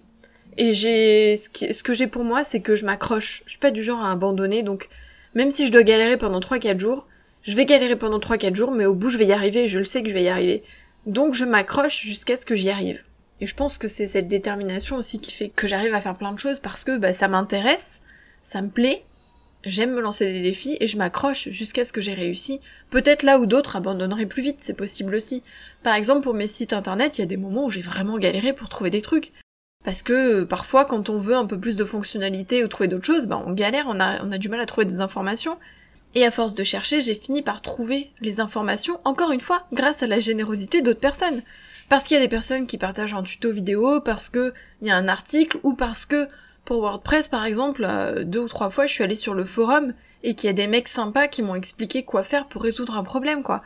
Et 0.59 0.73
j'ai, 0.73 1.35
ce, 1.37 1.49
qui- 1.49 1.73
ce 1.73 1.83
que 1.83 1.95
j'ai 1.95 2.07
pour 2.07 2.25
moi, 2.25 2.45
c'est 2.45 2.61
que 2.61 2.77
je 2.77 2.85
m'accroche. 2.85 3.43
Je 3.47 3.51
suis 3.53 3.59
pas 3.59 3.71
du 3.71 3.83
genre 3.83 4.01
à 4.05 4.13
abandonner, 4.13 4.63
donc 4.63 4.89
même 5.35 5.51
si 5.51 5.67
je 5.67 5.73
dois 5.73 5.83
galérer 5.83 6.17
pendant 6.19 6.41
3-4 6.41 6.79
jours, 6.79 7.09
je 7.43 7.55
vais 7.57 7.65
galérer 7.65 7.97
pendant 7.97 8.19
3-4 8.19 8.55
jours, 8.55 8.71
mais 8.71 8.85
au 8.85 8.95
bout 8.95 9.09
je 9.09 9.19
vais 9.19 9.27
y 9.27 9.33
arriver, 9.33 9.67
je 9.69 9.79
le 9.79 9.85
sais 9.85 10.03
que 10.03 10.09
je 10.09 10.15
vais 10.15 10.25
y 10.25 10.29
arriver. 10.29 10.63
Donc 11.07 11.35
je 11.35 11.45
m'accroche 11.45 12.01
jusqu'à 12.03 12.37
ce 12.37 12.45
que 12.47 12.55
j'y 12.55 12.71
arrive. 12.71 13.03
Et 13.41 13.47
je 13.47 13.55
pense 13.57 13.79
que 13.79 13.89
c'est 13.89 14.07
cette 14.07 14.29
détermination 14.29 14.97
aussi 14.97 15.21
qui 15.21 15.33
fait 15.33 15.49
que 15.49 15.67
j'arrive 15.67 15.95
à 15.95 16.01
faire 16.01 16.15
plein 16.17 16.33
de 16.33 16.39
choses 16.39 16.61
parce 16.61 16.85
que 16.85 16.97
bah, 16.99 17.13
ça 17.13 17.27
m'intéresse, 17.27 18.01
ça 18.45 18.63
me 18.63 18.69
plaît, 18.69 19.03
j'aime 19.65 19.93
me 19.95 20.01
lancer 20.01 20.31
des 20.33 20.43
défis 20.43 20.77
et 20.79 20.87
je 20.87 20.97
m'accroche 20.97 21.49
jusqu'à 21.49 21.85
ce 21.85 21.93
que 21.93 22.01
j'ai 22.01 22.15
réussi. 22.15 22.61
Peut-être 22.91 23.25
là 23.25 23.41
où 23.41 23.47
d'autres 23.47 23.75
abandonneraient 23.75 24.27
plus 24.27 24.43
vite, 24.43 24.59
c'est 24.61 24.77
possible 24.77 25.17
aussi. 25.17 25.43
Par 25.83 25.95
exemple 25.97 26.23
pour 26.23 26.35
mes 26.35 26.47
sites 26.47 26.73
internet, 26.73 27.19
il 27.19 27.23
y 27.23 27.25
a 27.25 27.27
des 27.27 27.37
moments 27.37 27.65
où 27.65 27.71
j'ai 27.71 27.83
vraiment 27.83 28.19
galéré 28.19 28.53
pour 28.53 28.69
trouver 28.69 28.91
des 28.91 29.03
trucs. 29.03 29.33
Parce 29.85 30.03
que 30.03 30.43
euh, 30.43 30.47
parfois 30.47 30.85
quand 30.85 31.11
on 31.11 31.17
veut 31.17 31.37
un 31.37 31.47
peu 31.47 31.59
plus 31.59 31.77
de 31.77 31.85
fonctionnalité 31.85 32.65
ou 32.65 32.69
trouver 32.69 32.89
d'autres 32.89 33.05
choses, 33.05 33.27
bah, 33.27 33.43
on 33.45 33.53
galère, 33.53 33.87
on 33.89 33.99
a, 34.01 34.25
on 34.25 34.31
a 34.33 34.39
du 34.39 34.49
mal 34.49 34.61
à 34.61 34.67
trouver 34.67 34.85
des 34.85 35.01
informations. 35.01 35.59
Et 36.15 36.27
à 36.27 36.31
force 36.31 36.55
de 36.55 36.63
chercher, 36.63 37.01
j'ai 37.01 37.15
fini 37.15 37.41
par 37.41 37.63
trouver 37.63 38.11
les 38.21 38.41
informations, 38.41 39.01
encore 39.05 39.33
une 39.33 39.41
fois, 39.41 39.67
grâce 39.73 40.03
à 40.03 40.07
la 40.07 40.21
générosité 40.21 40.83
d'autres 40.83 41.01
personnes. 41.01 41.43
Parce 41.89 42.05
qu'il 42.05 42.17
y 42.17 42.21
a 42.21 42.23
des 42.23 42.29
personnes 42.29 42.67
qui 42.67 42.79
partagent 42.79 43.15
un 43.15 43.23
tuto 43.23 43.51
vidéo, 43.51 44.01
parce 44.03 44.29
que 44.29 44.53
il 44.83 44.89
y 44.89 44.91
a 44.91 44.97
un 44.97 45.09
article, 45.09 45.59
ou 45.63 45.75
parce 45.75 46.05
que 46.05 46.29
pour 46.65 46.81
WordPress 46.81 47.29
par 47.29 47.45
exemple, 47.45 47.85
euh, 47.85 48.25
deux 48.25 48.41
ou 48.41 48.49
trois 48.49 48.71
fois 48.71 48.87
je 48.87 48.93
suis 48.93 49.05
allée 49.05 49.17
sur 49.17 49.35
le 49.35 49.45
forum 49.45 49.95
et 50.23 50.35
qu'il 50.35 50.47
y 50.47 50.51
a 50.51 50.55
des 50.55 50.69
mecs 50.69 50.89
sympas 50.89 51.29
qui 51.29 51.43
m'ont 51.43 51.55
expliqué 51.55 52.05
quoi 52.05 52.23
faire 52.23 52.47
pour 52.47 52.63
résoudre 52.63 52.97
un 52.97 53.03
problème 53.03 53.43
quoi. 53.43 53.63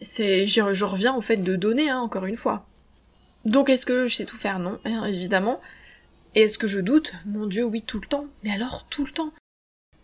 C'est, 0.00 0.46
je, 0.46 0.74
je 0.74 0.84
reviens 0.84 1.14
au 1.14 1.20
fait 1.20 1.38
de 1.38 1.56
donner 1.56 1.88
hein, 1.88 2.00
encore 2.00 2.26
une 2.26 2.36
fois. 2.36 2.66
Donc 3.44 3.68
est-ce 3.68 3.86
que 3.86 4.06
je 4.06 4.14
sais 4.14 4.24
tout 4.24 4.36
faire? 4.36 4.58
Non, 4.58 4.78
hein, 4.84 5.04
évidemment. 5.04 5.60
Et 6.34 6.42
est-ce 6.42 6.58
que 6.58 6.66
je 6.66 6.80
doute? 6.80 7.12
Mon 7.26 7.46
dieu, 7.46 7.64
oui, 7.64 7.82
tout 7.82 8.00
le 8.00 8.06
temps. 8.06 8.26
Mais 8.42 8.52
alors 8.52 8.86
tout 8.88 9.04
le 9.04 9.12
temps. 9.12 9.32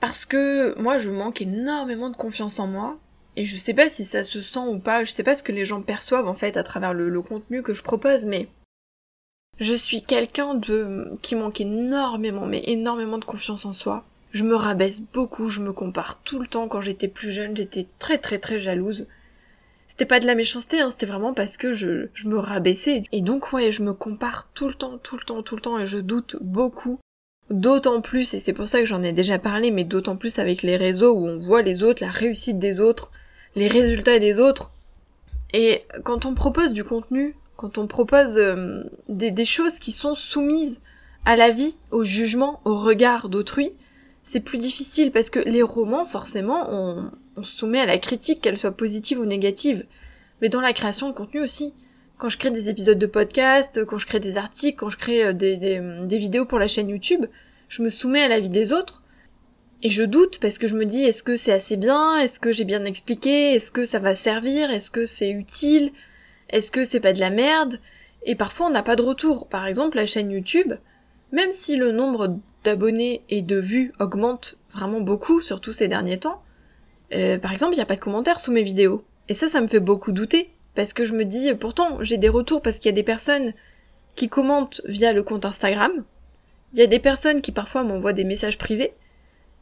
Parce 0.00 0.24
que 0.24 0.78
moi 0.80 0.98
je 0.98 1.10
manque 1.10 1.42
énormément 1.42 2.10
de 2.10 2.16
confiance 2.16 2.60
en 2.60 2.68
moi, 2.68 2.98
et 3.34 3.44
je 3.44 3.56
sais 3.56 3.74
pas 3.74 3.88
si 3.88 4.04
ça 4.04 4.22
se 4.22 4.40
sent 4.40 4.66
ou 4.68 4.78
pas, 4.78 5.04
je 5.04 5.10
sais 5.10 5.24
pas 5.24 5.34
ce 5.34 5.42
que 5.42 5.52
les 5.52 5.64
gens 5.64 5.82
perçoivent 5.82 6.28
en 6.28 6.34
fait 6.34 6.56
à 6.56 6.62
travers 6.62 6.94
le, 6.94 7.08
le 7.08 7.22
contenu 7.22 7.62
que 7.62 7.74
je 7.74 7.82
propose, 7.82 8.24
mais 8.24 8.48
je 9.58 9.74
suis 9.74 10.02
quelqu'un 10.02 10.54
de 10.54 11.10
qui 11.20 11.34
manque 11.34 11.60
énormément, 11.60 12.46
mais 12.46 12.62
énormément 12.66 13.18
de 13.18 13.24
confiance 13.24 13.64
en 13.64 13.72
soi. 13.72 14.04
Je 14.30 14.44
me 14.44 14.54
rabaisse 14.54 15.00
beaucoup, 15.00 15.50
je 15.50 15.60
me 15.60 15.72
compare 15.72 16.20
tout 16.22 16.38
le 16.38 16.46
temps. 16.46 16.68
Quand 16.68 16.80
j'étais 16.80 17.08
plus 17.08 17.32
jeune, 17.32 17.56
j'étais 17.56 17.88
très 17.98 18.18
très 18.18 18.38
très 18.38 18.60
jalouse. 18.60 19.08
C'était 19.98 20.14
pas 20.14 20.20
de 20.20 20.28
la 20.28 20.36
méchanceté, 20.36 20.78
hein, 20.80 20.92
c'était 20.92 21.06
vraiment 21.06 21.34
parce 21.34 21.56
que 21.56 21.72
je, 21.72 22.06
me 22.24 22.36
rabaissais. 22.36 23.02
Et 23.10 23.20
donc 23.20 23.52
ouais, 23.52 23.72
je 23.72 23.82
me 23.82 23.92
compare 23.92 24.48
tout 24.54 24.68
le 24.68 24.74
temps, 24.74 24.96
tout 24.96 25.16
le 25.16 25.24
temps, 25.24 25.42
tout 25.42 25.56
le 25.56 25.60
temps, 25.60 25.76
et 25.76 25.86
je 25.86 25.98
doute 25.98 26.36
beaucoup. 26.40 27.00
D'autant 27.50 28.00
plus, 28.00 28.32
et 28.32 28.38
c'est 28.38 28.52
pour 28.52 28.68
ça 28.68 28.78
que 28.78 28.86
j'en 28.86 29.02
ai 29.02 29.10
déjà 29.10 29.40
parlé, 29.40 29.72
mais 29.72 29.82
d'autant 29.82 30.16
plus 30.16 30.38
avec 30.38 30.62
les 30.62 30.76
réseaux 30.76 31.14
où 31.14 31.26
on 31.26 31.36
voit 31.36 31.62
les 31.62 31.82
autres, 31.82 32.00
la 32.00 32.12
réussite 32.12 32.60
des 32.60 32.78
autres, 32.78 33.10
les 33.56 33.66
résultats 33.66 34.20
des 34.20 34.38
autres. 34.38 34.70
Et 35.52 35.82
quand 36.04 36.26
on 36.26 36.34
propose 36.34 36.72
du 36.72 36.84
contenu, 36.84 37.34
quand 37.56 37.76
on 37.76 37.88
propose 37.88 38.36
euh, 38.36 38.84
des 39.08 39.44
choses 39.44 39.80
qui 39.80 39.90
sont 39.90 40.14
soumises 40.14 40.80
à 41.24 41.34
la 41.34 41.50
vie, 41.50 41.76
au 41.90 42.04
jugement, 42.04 42.60
au 42.64 42.76
regard 42.76 43.28
d'autrui, 43.28 43.72
c'est 44.22 44.40
plus 44.40 44.58
difficile 44.58 45.10
parce 45.10 45.30
que 45.30 45.38
les 45.40 45.62
romans, 45.62 46.04
forcément, 46.04 46.66
on, 46.70 47.10
se 47.42 47.56
soumet 47.56 47.80
à 47.80 47.86
la 47.86 47.98
critique, 47.98 48.40
qu'elle 48.40 48.58
soit 48.58 48.76
positive 48.76 49.20
ou 49.20 49.24
négative. 49.24 49.86
Mais 50.40 50.48
dans 50.48 50.60
la 50.60 50.72
création 50.72 51.08
de 51.08 51.14
contenu 51.14 51.40
aussi. 51.40 51.72
Quand 52.16 52.28
je 52.28 52.36
crée 52.36 52.50
des 52.50 52.68
épisodes 52.68 52.98
de 52.98 53.06
podcast, 53.06 53.84
quand 53.84 53.98
je 53.98 54.06
crée 54.06 54.18
des 54.18 54.36
articles, 54.36 54.76
quand 54.76 54.90
je 54.90 54.96
crée 54.96 55.24
euh, 55.24 55.32
des, 55.32 55.56
des, 55.56 55.80
des 56.04 56.18
vidéos 56.18 56.44
pour 56.44 56.58
la 56.58 56.66
chaîne 56.66 56.88
YouTube, 56.88 57.26
je 57.68 57.82
me 57.82 57.90
soumets 57.90 58.22
à 58.22 58.28
la 58.28 58.40
vie 58.40 58.50
des 58.50 58.72
autres. 58.72 59.04
Et 59.82 59.90
je 59.90 60.02
doute 60.02 60.40
parce 60.40 60.58
que 60.58 60.66
je 60.66 60.74
me 60.74 60.84
dis 60.84 61.04
est-ce 61.04 61.22
que 61.22 61.36
c'est 61.36 61.52
assez 61.52 61.76
bien? 61.76 62.18
Est-ce 62.18 62.40
que 62.40 62.50
j'ai 62.50 62.64
bien 62.64 62.84
expliqué? 62.84 63.52
Est-ce 63.52 63.70
que 63.70 63.84
ça 63.84 64.00
va 64.00 64.16
servir? 64.16 64.70
Est-ce 64.70 64.90
que 64.90 65.06
c'est 65.06 65.30
utile? 65.30 65.92
Est-ce 66.50 66.72
que 66.72 66.84
c'est 66.84 67.00
pas 67.00 67.12
de 67.12 67.20
la 67.20 67.30
merde? 67.30 67.78
Et 68.24 68.34
parfois 68.34 68.66
on 68.66 68.70
n'a 68.70 68.82
pas 68.82 68.96
de 68.96 69.02
retour. 69.02 69.48
Par 69.48 69.66
exemple 69.66 69.96
la 69.96 70.06
chaîne 70.06 70.32
YouTube, 70.32 70.72
même 71.32 71.52
si 71.52 71.76
le 71.76 71.92
nombre 71.92 72.38
d'abonnés 72.64 73.22
et 73.28 73.42
de 73.42 73.56
vues 73.56 73.92
augmente 74.00 74.56
vraiment 74.72 75.00
beaucoup, 75.00 75.40
surtout 75.40 75.72
ces 75.72 75.88
derniers 75.88 76.18
temps, 76.18 76.42
euh, 77.12 77.38
par 77.38 77.52
exemple 77.52 77.72
il 77.74 77.76
n'y 77.76 77.82
a 77.82 77.86
pas 77.86 77.96
de 77.96 78.00
commentaires 78.00 78.40
sous 78.40 78.52
mes 78.52 78.62
vidéos. 78.62 79.04
Et 79.28 79.34
ça 79.34 79.48
ça 79.48 79.60
me 79.60 79.66
fait 79.66 79.80
beaucoup 79.80 80.12
douter. 80.12 80.50
Parce 80.74 80.92
que 80.92 81.04
je 81.04 81.14
me 81.14 81.24
dis, 81.24 81.52
pourtant 81.54 81.98
j'ai 82.02 82.18
des 82.18 82.28
retours 82.28 82.62
parce 82.62 82.78
qu'il 82.78 82.88
y 82.88 82.94
a 82.94 82.96
des 82.96 83.02
personnes 83.02 83.52
qui 84.14 84.28
commentent 84.28 84.80
via 84.84 85.12
le 85.12 85.22
compte 85.22 85.44
Instagram. 85.44 86.04
Il 86.72 86.78
y 86.78 86.82
a 86.82 86.86
des 86.86 86.98
personnes 86.98 87.40
qui 87.40 87.52
parfois 87.52 87.82
m'envoient 87.82 88.12
des 88.12 88.24
messages 88.24 88.58
privés. 88.58 88.92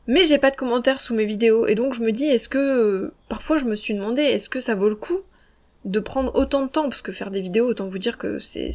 Mais 0.08 0.24
j'ai 0.24 0.38
pas 0.38 0.50
de 0.50 0.56
commentaires 0.56 1.00
sous 1.00 1.14
mes 1.14 1.24
vidéos 1.24 1.66
et 1.66 1.74
donc 1.74 1.94
je 1.94 2.00
me 2.00 2.12
dis 2.12 2.26
est-ce 2.26 2.48
que 2.48 2.58
euh, 2.58 3.14
parfois 3.28 3.58
je 3.58 3.64
me 3.64 3.74
suis 3.74 3.94
demandé 3.94 4.22
est-ce 4.22 4.48
que 4.48 4.60
ça 4.60 4.74
vaut 4.74 4.88
le 4.88 4.94
coup 4.94 5.20
de 5.86 6.00
prendre 6.00 6.34
autant 6.34 6.62
de 6.62 6.68
temps 6.68 6.82
parce 6.82 7.00
que 7.00 7.12
faire 7.12 7.30
des 7.30 7.40
vidéos 7.40 7.68
autant 7.68 7.86
vous 7.86 7.98
dire 7.98 8.18
que 8.18 8.38
c'est 8.38 8.72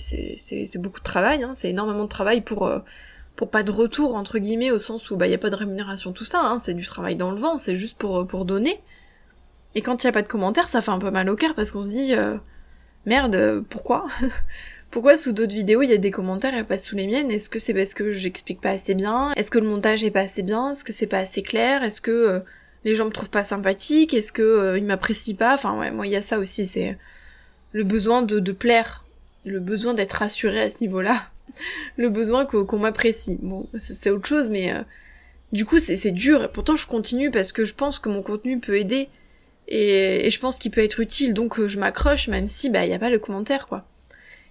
beaucoup 0.78 1.00
de 1.00 1.04
travail 1.04 1.44
hein, 1.44 1.52
c'est 1.54 1.70
énormément 1.70 2.04
de 2.04 2.10
travail 2.10 2.40
pour 2.40 2.66
euh, 2.66 2.80
pour 3.36 3.50
pas 3.50 3.64
de 3.64 3.72
retour 3.72 4.16
entre 4.16 4.40
guillemets 4.40 4.72
au 4.72 4.80
sens 4.80 5.12
où 5.12 5.18
bah 5.18 5.28
y 5.28 5.34
a 5.34 5.38
pas 5.38 5.50
de 5.50 5.56
rémunération 5.56 6.14
tout 6.14 6.24
ça 6.24 6.40
hein, 6.42 6.58
c'est 6.58 6.74
du 6.74 6.86
travail 6.86 7.18
dans 7.18 7.32
le 7.32 7.38
vent 7.38 7.58
c'est 7.58 7.76
juste 7.76 7.98
pour 7.98 8.26
pour 8.26 8.46
donner. 8.46 8.82
Et 9.76 9.82
quand 9.82 10.04
il 10.04 10.08
y 10.08 10.10
a 10.10 10.14
pas 10.14 10.22
de 10.22 10.28
commentaires 10.28 10.70
ça 10.70 10.82
fait 10.82 10.92
un 10.92 11.00
peu 11.00 11.12
mal 11.12 11.30
au 11.30 11.36
cœur 11.36 11.54
parce 11.54 11.72
qu'on 11.72 11.84
se 11.84 11.90
dit 11.90 12.14
euh, 12.14 12.38
merde 13.06 13.36
euh, 13.36 13.62
pourquoi 13.70 14.08
pourquoi 14.90 15.18
sous 15.18 15.34
d'autres 15.34 15.54
vidéos 15.54 15.82
il 15.82 15.90
y 15.90 15.94
a 15.94 15.98
des 15.98 16.12
commentaires 16.12 16.56
et 16.56 16.64
pas 16.64 16.78
sous 16.78 16.96
les 16.96 17.08
miennes? 17.08 17.30
Est-ce 17.30 17.50
que 17.50 17.60
c'est 17.60 17.74
parce 17.74 17.94
que 17.94 18.12
j'explique 18.12 18.62
pas 18.62 18.72
assez 18.72 18.94
bien? 18.94 19.34
Est-ce 19.36 19.52
que 19.52 19.60
le 19.60 19.68
montage 19.68 20.04
est 20.06 20.12
pas 20.12 20.22
assez 20.22 20.44
bien? 20.44 20.72
Est-ce 20.72 20.86
que 20.86 20.94
c'est 20.94 21.08
pas 21.08 21.20
assez 21.20 21.42
clair? 21.42 21.84
Est-ce 21.84 22.00
que 22.00 22.12
euh, 22.12 22.40
les 22.84 22.96
gens 22.96 23.06
me 23.06 23.12
trouvent 23.12 23.30
pas 23.30 23.44
sympathique 23.44 24.14
Est-ce 24.14 24.32
que 24.32 24.42
euh, 24.42 24.78
ils 24.78 24.86
m'apprécient 24.86 25.36
pas? 25.36 25.54
Enfin 25.54 25.78
ouais, 25.80 25.92
moi 25.92 26.08
il 26.08 26.12
y 26.12 26.16
a 26.16 26.22
ça 26.22 26.40
aussi, 26.40 26.66
c'est 26.66 26.98
le 27.74 27.84
besoin 27.84 28.22
de, 28.22 28.52
plaire, 28.52 29.06
le 29.46 29.60
besoin 29.60 29.94
d'être 29.94 30.14
rassuré 30.14 30.62
à 30.62 30.70
ce 30.70 30.82
niveau-là, 30.82 31.22
le 31.98 32.10
besoin 32.10 32.46
qu'on 32.46 32.80
m'apprécie. 32.80 33.40
Bon, 33.42 33.68
c'est 33.78 34.10
autre 34.10 34.28
chose, 34.28 34.50
mais 34.50 34.74
euh, 34.74 34.82
du 35.52 35.66
coup 35.66 35.80
c'est 35.80 36.12
dur. 36.12 36.44
Et 36.44 36.52
pourtant 36.52 36.76
je 36.76 36.88
continue 36.88 37.32
parce 37.32 37.52
que 37.52 37.66
je 37.66 37.74
pense 37.74 38.00
que 38.00 38.10
mon 38.10 38.22
contenu 38.22 38.60
peut 38.60 38.78
aider 38.78 39.10
et, 39.68 40.28
et 40.28 40.32
je 40.32 40.40
pense 40.40 40.58
qu'il 40.58 40.72
peut 40.72 40.84
être 40.84 41.00
utile, 41.00 41.34
donc 41.34 41.60
euh, 41.60 41.68
je 41.68 41.80
m'accroche 41.80 42.28
même 42.28 42.48
si 42.48 42.70
bah 42.70 42.86
y 42.86 42.94
a 42.94 43.00
pas 43.00 43.10
le 43.10 43.20
commentaire 43.20 43.68
quoi. 43.68 43.86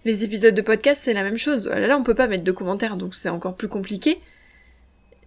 Les 0.07 0.25
épisodes 0.25 0.55
de 0.55 0.63
podcast, 0.63 1.03
c'est 1.05 1.13
la 1.13 1.23
même 1.23 1.37
chose. 1.37 1.69
Là, 1.69 1.87
là, 1.87 1.99
on 1.99 2.03
peut 2.03 2.15
pas 2.15 2.27
mettre 2.27 2.43
de 2.43 2.53
commentaires, 2.53 2.97
donc 2.97 3.15
c'est 3.15 3.29
encore 3.29 3.55
plus 3.55 3.69
compliqué. 3.69 4.19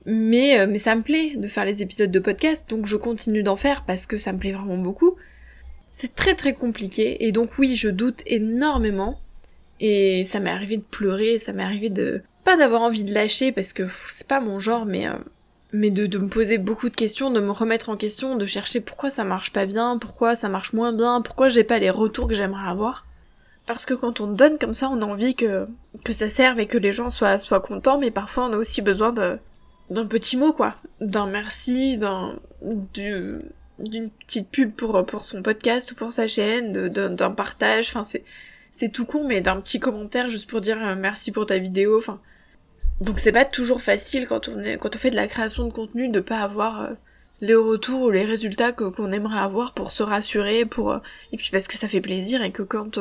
Mais, 0.06 0.60
euh, 0.60 0.68
mais 0.68 0.80
ça 0.80 0.96
me 0.96 1.02
plaît 1.02 1.34
de 1.36 1.48
faire 1.48 1.66
les 1.66 1.82
épisodes 1.82 2.12
de 2.12 2.20
podcast, 2.20 2.70
donc 2.70 2.86
je 2.86 2.98
continue 2.98 3.44
d'en 3.44 3.56
faire 3.56 3.86
parce 3.86 4.06
que 4.06 4.18
ça 4.18 4.34
me 4.34 4.40
plaît 4.40 4.52
vraiment 4.52 4.78
beaucoup. 4.78 5.16
C'est 5.92 6.16
très 6.16 6.36
très 6.36 6.54
compliqué, 6.54 7.26
et 7.26 7.32
donc 7.32 7.58
oui, 7.58 7.76
je 7.76 7.90
doute 7.90 8.22
énormément. 8.26 9.20
Et 9.80 10.24
ça 10.24 10.40
m'est 10.40 10.50
arrivé 10.52 10.78
de 10.78 10.84
pleurer, 10.84 11.40
ça 11.40 11.52
m'est 11.54 11.64
arrivé 11.64 11.90
de... 11.90 12.22
Pas 12.46 12.58
d'avoir 12.58 12.82
envie 12.82 13.04
de 13.04 13.14
lâcher, 13.14 13.52
parce 13.52 13.74
que 13.74 13.88
c'est 13.90 14.28
pas 14.28 14.40
mon 14.40 14.60
genre, 14.60 14.86
mais... 14.86 15.08
euh, 15.08 15.14
mais 15.76 15.90
de, 15.90 16.06
de 16.06 16.20
me 16.20 16.28
poser 16.28 16.60
beaucoup 16.60 16.88
de 16.88 16.96
questions, 16.96 17.32
de 17.32 17.40
me 17.40 17.50
remettre 17.52 17.90
en 17.90 17.98
question, 17.98 18.36
de 18.36 18.46
chercher 18.46 18.80
pourquoi 18.80 19.10
ça 19.10 19.24
marche 19.24 19.52
pas 19.52 19.66
bien, 19.66 19.98
pourquoi 19.98 20.36
ça 20.36 20.48
marche 20.48 20.72
moins 20.72 20.94
bien, 20.94 21.22
pourquoi 21.22 21.50
j'ai 21.50 21.64
pas 21.64 21.80
les 21.80 21.90
retours 21.90 22.28
que 22.28 22.36
j'aimerais 22.36 22.70
avoir. 22.70 23.08
Parce 23.66 23.86
que 23.86 23.96
quand 23.96 24.22
on 24.22 24.28
donne 24.28 24.60
comme 24.60 24.76
ça, 24.76 24.90
on 24.90 25.02
a 25.02 25.06
envie 25.06 25.34
que, 25.34 25.68
que 26.06 26.14
ça 26.14 26.30
serve 26.30 26.60
et 26.60 26.68
que 26.68 26.78
les 26.78 26.94
gens 26.94 27.10
soient, 27.10 27.40
soient 27.40 27.60
contents, 27.60 27.98
mais 27.98 28.12
parfois 28.12 28.46
on 28.50 28.54
a 28.54 28.58
aussi 28.58 28.84
besoin 28.84 29.14
de, 29.14 29.40
d'un 29.90 30.06
petit 30.06 30.38
mot, 30.38 30.54
quoi. 30.54 30.76
D'un 31.02 31.28
merci, 31.28 31.98
d'un, 31.98 32.40
du, 32.94 33.40
d'une 33.80 34.10
petite 34.10 34.50
pub 34.50 34.72
pour, 34.72 35.06
pour 35.06 35.24
son 35.24 35.42
podcast 35.42 35.92
ou 35.92 35.96
pour 35.96 36.12
sa 36.12 36.28
chaîne, 36.28 36.88
d'un 36.90 37.32
partage, 37.32 37.90
enfin 37.90 38.04
c'est, 38.04 38.24
c'est 38.72 38.90
tout 38.90 39.06
con, 39.06 39.26
mais 39.28 39.42
d'un 39.42 39.60
petit 39.62 39.80
commentaire 39.80 40.30
juste 40.30 40.50
pour 40.50 40.62
dire 40.62 40.78
euh, 40.84 40.96
merci 40.96 41.32
pour 41.32 41.46
ta 41.46 41.58
vidéo, 41.58 41.98
enfin. 41.98 42.20
Donc 43.02 43.20
c'est 43.20 43.32
pas 43.32 43.46
toujours 43.46 43.82
facile 43.82 44.28
quand 44.28 44.48
on 44.50 44.60
est, 44.60 44.78
quand 44.78 44.96
on 44.96 45.00
fait 45.00 45.12
de 45.12 45.16
la 45.16 45.28
création 45.28 45.66
de 45.66 45.72
contenu 45.72 46.10
de 46.10 46.20
pas 46.20 46.40
avoir 46.40 46.82
euh, 46.82 46.94
les 47.42 47.56
retours 47.56 48.04
ou 48.04 48.12
les 48.12 48.24
résultats 48.24 48.72
qu'on 48.72 49.12
aimerait 49.12 49.40
avoir 49.40 49.74
pour 49.74 49.92
se 49.92 50.04
rassurer, 50.04 50.66
pour, 50.66 50.92
euh, 50.92 51.00
et 51.32 51.38
puis 51.38 51.50
parce 51.52 51.68
que 51.68 51.78
ça 51.78 51.88
fait 51.88 52.02
plaisir 52.02 52.42
et 52.44 52.52
que 52.52 52.64
quand, 52.64 53.00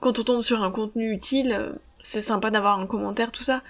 quand 0.00 0.18
on 0.18 0.22
tombe 0.22 0.42
sur 0.42 0.62
un 0.62 0.70
contenu 0.70 1.12
utile, 1.12 1.72
c'est 2.02 2.22
sympa 2.22 2.50
d'avoir 2.50 2.78
un 2.78 2.86
commentaire, 2.86 3.32
tout 3.32 3.42
ça. 3.42 3.62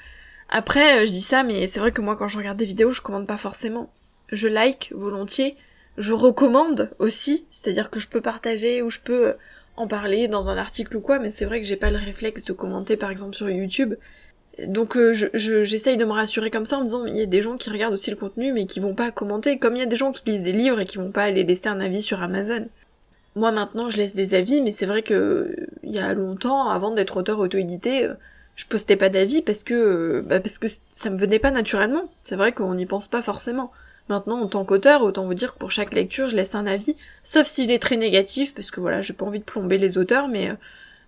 Après, 0.55 1.07
je 1.07 1.11
dis 1.11 1.23
ça, 1.23 1.45
mais 1.45 1.67
c'est 1.67 1.81
vrai 1.81 1.93
que 1.93 2.03
moi 2.03 2.15
quand 2.15 2.29
je 2.29 2.37
regarde 2.37 2.59
des 2.59 2.67
vidéos, 2.67 2.91
je 2.91 3.01
commande 3.01 3.27
pas 3.27 3.39
forcément. 3.39 3.91
Je 4.31 4.49
like 4.49 4.93
volontiers, 4.95 5.57
je 5.97 6.13
recommande 6.13 6.91
aussi, 6.99 7.47
c'est-à-dire 7.51 7.89
que 7.89 7.99
je 7.99 8.07
peux 8.07 8.21
partager 8.21 8.83
ou 8.83 8.91
je 8.91 9.01
peux 9.01 9.35
en 9.77 9.89
parler 9.89 10.29
dans 10.29 10.51
un 10.51 10.59
article 10.59 10.99
ou 10.99 11.01
quoi, 11.01 11.19
mais 11.19 11.31
c'est 11.31 11.47
vrai 11.47 11.63
que 11.63 11.67
j'ai 11.67 11.77
pas 11.77 11.89
le 11.89 11.97
réflexe 11.97 12.45
de 12.45 12.53
commenter 12.53 12.99
par 12.99 13.11
exemple 13.11 13.35
sur 13.35 13.49
YouTube. 13.49 13.95
Donc 14.67 14.95
euh, 14.99 15.15
j'essaye 15.33 15.97
de 15.97 16.05
me 16.05 16.13
rassurer 16.13 16.51
comme 16.51 16.67
ça 16.67 16.77
en 16.77 16.81
me 16.81 16.85
disant 16.85 17.07
il 17.07 17.17
y 17.17 17.23
a 17.23 17.27
des 17.27 17.41
gens 17.41 17.57
qui 17.57 17.71
regardent 17.71 17.95
aussi 17.95 18.11
le 18.11 18.17
contenu 18.17 18.53
mais 18.53 18.67
qui 18.67 18.79
vont 18.79 18.95
pas 18.95 19.11
commenter, 19.11 19.59
comme 19.59 19.75
il 19.77 19.79
y 19.79 19.83
a 19.83 19.87
des 19.87 19.97
gens 19.97 20.13
qui 20.13 20.23
lisent 20.31 20.45
des 20.45 20.53
livres 20.53 20.81
et 20.81 20.85
qui 20.85 20.99
vont 20.99 21.13
pas 21.13 21.23
aller 21.23 21.45
laisser 21.45 21.69
un 21.71 21.81
avis 21.81 22.03
sur 22.03 22.23
Amazon. 22.23 22.69
Moi 23.37 23.53
maintenant 23.53 23.89
je 23.89 23.97
laisse 23.97 24.13
des 24.13 24.35
avis, 24.35 24.61
mais 24.61 24.71
c'est 24.73 24.85
vrai 24.85 25.01
que 25.01 25.57
il 25.83 25.93
y 25.93 25.99
a 25.99 26.13
longtemps, 26.13 26.69
avant 26.69 26.91
d'être 26.91 27.17
auteur 27.17 27.39
auto-édité, 27.39 28.05
euh, 28.05 28.15
je 28.57 28.67
postais 28.67 28.97
pas 28.97 29.09
d'avis 29.09 29.43
parce 29.43 29.65
que 29.65 29.75
euh, 29.75 30.23
bah 30.23 30.41
parce 30.41 30.59
que 30.59 30.69
ça 30.95 31.11
me 31.11 31.17
venait 31.17 31.39
pas 31.39 31.51
naturellement. 31.51 32.11
C'est 32.21 32.37
vrai 32.37 32.53
qu'on 32.53 32.75
n'y 32.75 32.87
pense 32.87 33.09
pas 33.09 33.23
forcément. 33.23 33.73
Maintenant, 34.09 34.41
en 34.41 34.49
tant 34.49 34.65
qu'auteur, 34.65 35.03
autant 35.03 35.27
vous 35.27 35.35
dire 35.35 35.55
que 35.55 35.59
pour 35.59 35.71
chaque 35.71 35.95
lecture, 35.95 36.29
je 36.29 36.37
laisse 36.37 36.55
un 36.55 36.67
avis, 36.67 36.97
sauf 37.23 37.47
s'il 37.47 37.71
est 37.71 37.79
très 37.79 37.97
négatif, 37.97 38.55
parce 38.55 38.71
que 38.71 38.81
voilà, 38.81 39.01
j'ai 39.01 39.13
pas 39.13 39.25
envie 39.25 39.39
de 39.39 39.45
plomber 39.45 39.79
les 39.79 39.97
auteurs, 39.97 40.29
mais 40.29 40.51
euh, 40.51 40.55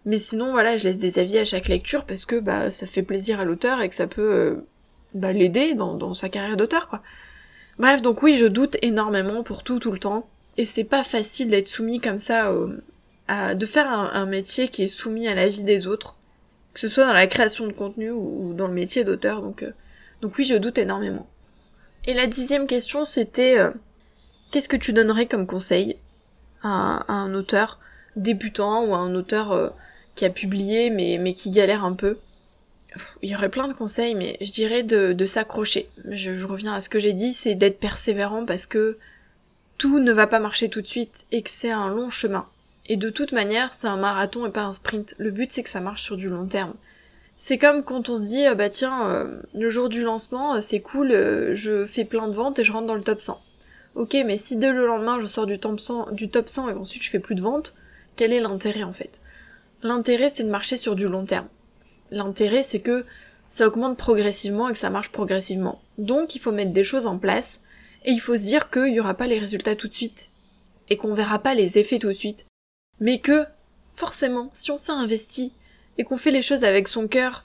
mais 0.07 0.19
sinon 0.19 0.53
voilà, 0.53 0.77
je 0.77 0.85
laisse 0.85 0.99
des 0.99 1.19
avis 1.19 1.39
à 1.39 1.45
chaque 1.45 1.69
lecture 1.69 2.05
parce 2.05 2.27
que 2.27 2.39
bah 2.39 2.71
ça 2.71 2.87
fait 2.87 3.03
plaisir 3.03 3.41
à 3.41 3.45
l'auteur 3.45 3.81
et 3.81 3.89
que 3.89 3.95
ça 3.95 4.07
peut 4.07 4.33
euh, 4.33 4.55
bah, 5.15 5.33
l'aider 5.33 5.75
dans, 5.75 5.97
dans 5.97 6.15
sa 6.15 6.29
carrière 6.29 6.57
d'auteur 6.57 6.89
quoi. 6.89 7.03
Bref, 7.79 8.03
donc 8.03 8.23
oui, 8.23 8.37
je 8.37 8.47
doute 8.47 8.77
énormément 8.83 9.43
pour 9.43 9.65
tout 9.65 9.81
tout 9.81 9.91
le 9.91 9.99
temps, 9.99 10.29
et 10.57 10.65
c'est 10.65 10.85
pas 10.85 11.03
facile 11.03 11.49
d'être 11.49 11.67
soumis 11.67 12.01
comme 12.01 12.21
ça, 12.21 12.53
à, 13.29 13.55
de 13.55 13.67
faire 13.67 13.91
un, 13.91 14.27
métier 14.27 14.69
qui 14.69 14.85
est 14.85 14.89
soumis 14.89 15.27
à 15.29 15.35
l'avis 15.35 15.65
des 15.65 15.87
autres, 15.87 16.17
que 16.75 16.81
ce 16.81 16.89
soit 16.89 17.07
dans 17.07 17.13
la 17.13 17.29
création 17.29 17.67
de 17.67 17.73
contenu 17.73 18.11
ou, 18.11 18.53
dans 18.53 18.67
le 18.67 18.75
métier 18.75 19.05
d'auteur, 19.05 19.41
donc 19.41 19.63
euh, 19.63 19.73
donc 20.21 20.37
oui, 20.39 20.45
je 20.45 20.57
doute 20.57 20.79
énormément. 20.79 21.29
Et 22.07 22.15
la 22.15 22.27
dixième 22.27 22.67
question, 22.67 23.05
c'était 23.05 23.59
euh, 23.59 23.71
qu'est-ce 24.51 24.69
que 24.69 24.77
tu 24.77 24.93
donnerais 24.93 25.27
comme 25.27 25.47
conseil 25.47 25.97
à, 26.63 27.05
un 27.13 27.33
auteur 27.35 27.79
débutant 28.17 28.85
ou 28.85 28.95
à 28.95 28.99
un 28.99 29.15
auteur 29.15 29.53
euh, 29.53 29.71
qui 30.15 30.25
a 30.25 30.31
publié 30.31 30.91
mais, 30.91 31.35
qui 31.35 31.51
galère 31.51 31.85
un 31.85 31.95
peu? 31.95 32.19
Il 33.23 33.31
y 33.31 33.35
aurait 33.35 33.49
plein 33.49 33.69
de 33.69 33.73
conseils, 33.73 34.15
mais 34.15 34.37
je 34.41 34.53
dirais 34.53 34.83
de, 34.83 35.27
s'accrocher. 35.27 35.89
Je 36.09 36.45
reviens 36.45 36.75
à 36.75 36.81
ce 36.81 36.89
que 36.89 36.99
j'ai 36.99 37.13
dit, 37.13 37.33
c'est 37.33 37.55
d'être 37.55 37.81
persévérant 37.81 38.45
parce 38.45 38.67
que 38.67 38.99
tout 39.79 39.99
ne 39.99 40.13
va 40.13 40.27
pas 40.27 40.39
marcher 40.39 40.69
tout 40.69 40.81
de 40.81 40.87
suite 40.87 41.27
et 41.33 41.43
que 41.43 41.51
c'est 41.51 41.73
un 41.73 41.89
long 41.89 42.11
chemin. 42.11 42.49
Et 42.87 42.97
de 42.97 43.11
toute 43.11 43.33
manière, 43.33 43.73
c'est 43.73 43.87
un 43.87 43.97
marathon 43.97 44.47
et 44.47 44.51
pas 44.51 44.65
un 44.65 44.73
sprint. 44.73 45.15
Le 45.19 45.31
but, 45.31 45.51
c'est 45.51 45.63
que 45.63 45.71
ça 45.71 45.81
marche 45.81 46.03
sur 46.03 46.17
du 46.17 46.29
long 46.29 46.47
terme. 46.47 46.75
C'est 47.37 47.59
comme 47.59 47.83
quand 47.83 48.09
on 48.09 48.17
se 48.17 48.27
dit, 48.27 48.47
euh, 48.47 48.55
bah 48.55 48.71
tiens, 48.71 49.09
euh, 49.09 49.43
le 49.55 49.69
jour 49.69 49.89
du 49.89 50.03
lancement, 50.03 50.55
euh, 50.55 50.61
c'est 50.61 50.81
cool, 50.81 51.11
je 51.55 51.85
fais 51.85 52.05
plein 52.05 52.29
de 52.29 52.33
ventes 52.33 52.59
et 52.59 52.65
je 52.65 52.73
rentre 52.73 52.87
dans 52.87 52.95
le 52.95 53.03
top 53.03 53.21
100. 53.21 53.41
Ok, 53.97 54.17
mais 54.27 54.37
si 54.37 54.57
dès 54.57 54.71
le 54.71 54.87
lendemain 54.87 55.21
je 55.21 55.27
sors 55.27 55.47
du 55.47 55.59
top 55.59 55.79
100, 55.81 56.13
du 56.13 56.29
top 56.29 56.49
100 56.49 56.69
et 56.69 56.73
ensuite 56.73 57.03
je 57.03 57.11
fais 57.11 57.19
plus 57.19 57.35
de 57.35 57.41
ventes, 57.41 57.75
quel 58.17 58.33
est 58.33 58.41
l'intérêt 58.41 58.83
en 58.83 58.93
fait? 58.93 59.21
L'intérêt 59.83 60.29
c'est 60.29 60.43
de 60.45 60.51
marcher 60.51 60.77
sur 60.77 60.95
du 60.95 61.07
long 61.07 61.25
terme. 61.27 61.49
L'intérêt 62.11 62.63
c'est 62.63 62.81
que 62.81 63.05
ça 63.49 63.67
augmente 63.67 63.97
progressivement 63.97 64.69
et 64.69 64.73
que 64.73 64.79
ça 64.79 64.91
marche 64.91 65.11
progressivement. 65.11 65.81
Donc 65.99 66.35
il 66.35 66.41
faut 66.41 66.51
mettre 66.53 66.73
des 66.73 66.83
choses 66.83 67.07
en 67.07 67.19
place 67.19 67.61
et 68.05 68.11
il 68.11 68.21
faut 68.21 68.37
se 68.37 68.45
dire 68.45 68.71
qu'il 68.71 68.93
n'y 68.93 69.01
aura 69.01 69.15
pas 69.15 69.27
les 69.27 69.39
résultats 69.39 69.77
tout 69.77 69.89
de 69.89 69.95
suite 69.95 70.31
et 70.91 70.97
qu'on 70.97 71.15
verra 71.15 71.39
pas 71.39 71.55
les 71.55 71.79
effets 71.79 71.99
tout 71.99 72.09
de 72.09 72.13
suite. 72.15 72.47
Mais 73.01 73.19
que, 73.19 73.45
forcément, 73.93 74.51
si 74.53 74.71
on 74.71 74.77
s'est 74.77 74.93
investi, 74.93 75.53
et 75.99 76.05
qu'on 76.05 76.17
fait 76.17 76.31
les 76.31 76.43
choses 76.43 76.65
avec 76.65 76.89
son 76.89 77.09
cœur 77.09 77.45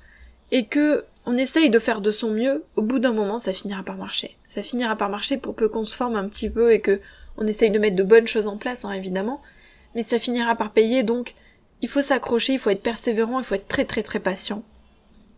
et 0.52 0.66
que 0.66 1.06
on 1.26 1.38
essaye 1.38 1.70
de 1.70 1.80
faire 1.80 2.02
de 2.02 2.12
son 2.12 2.32
mieux, 2.32 2.64
au 2.76 2.82
bout 2.82 3.00
d'un 3.00 3.14
moment, 3.14 3.38
ça 3.38 3.54
finira 3.54 3.84
par 3.84 3.98
marcher. 3.98 4.38
Ça 4.48 4.64
finira 4.64 4.96
par 4.96 5.10
marcher 5.10 5.38
pour 5.38 5.56
peu 5.56 5.70
qu'on 5.70 5.84
se 5.84 5.96
forme 5.96 6.16
un 6.16 6.28
petit 6.28 6.50
peu 6.50 6.72
et 6.72 6.82
que 6.82 7.02
on 7.38 7.46
essaye 7.46 7.70
de 7.70 7.80
mettre 7.80 7.96
de 7.96 8.04
bonnes 8.04 8.28
choses 8.28 8.48
en 8.48 8.58
place, 8.58 8.84
hein, 8.84 8.92
évidemment, 8.92 9.42
mais 9.96 10.04
ça 10.04 10.20
finira 10.20 10.56
par 10.56 10.72
payer, 10.72 11.04
donc 11.04 11.36
il 11.82 11.88
faut 11.88 12.02
s'accrocher, 12.02 12.54
il 12.54 12.60
faut 12.60 12.72
être 12.72 12.82
persévérant, 12.82 13.40
il 13.40 13.46
faut 13.46 13.56
être 13.56 13.68
très 13.68 13.86
très 13.86 14.04
très 14.04 14.20
patient. 14.20 14.64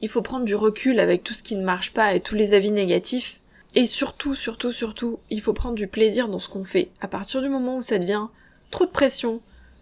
Il 0.02 0.10
faut 0.10 0.22
prendre 0.22 0.46
du 0.46 0.56
recul 0.56 1.00
avec 1.00 1.24
tout 1.24 1.34
ce 1.34 1.44
qui 1.44 1.56
ne 1.56 1.64
marche 1.64 1.94
pas 1.94 2.16
et 2.16 2.22
tous 2.22 2.36
les 2.36 2.54
avis 2.54 2.72
négatifs. 2.72 3.40
Et 3.76 3.86
surtout, 3.86 4.34
surtout, 4.34 4.72
surtout, 4.72 5.20
il 5.30 5.42
faut 5.42 5.54
prendre 5.54 5.76
du 5.76 5.88
plaisir 5.88 6.28
dans 6.28 6.40
ce 6.40 6.50
qu'on 6.50 6.64
fait. 6.64 6.90
À 7.02 7.08
partir 7.08 7.42
du 7.42 7.50
moment 7.50 7.78
où 7.78 7.82
ça 7.82 8.00
devient 8.00 8.28
trop 8.72 8.86
de 8.86 8.92
pression, 8.92 9.42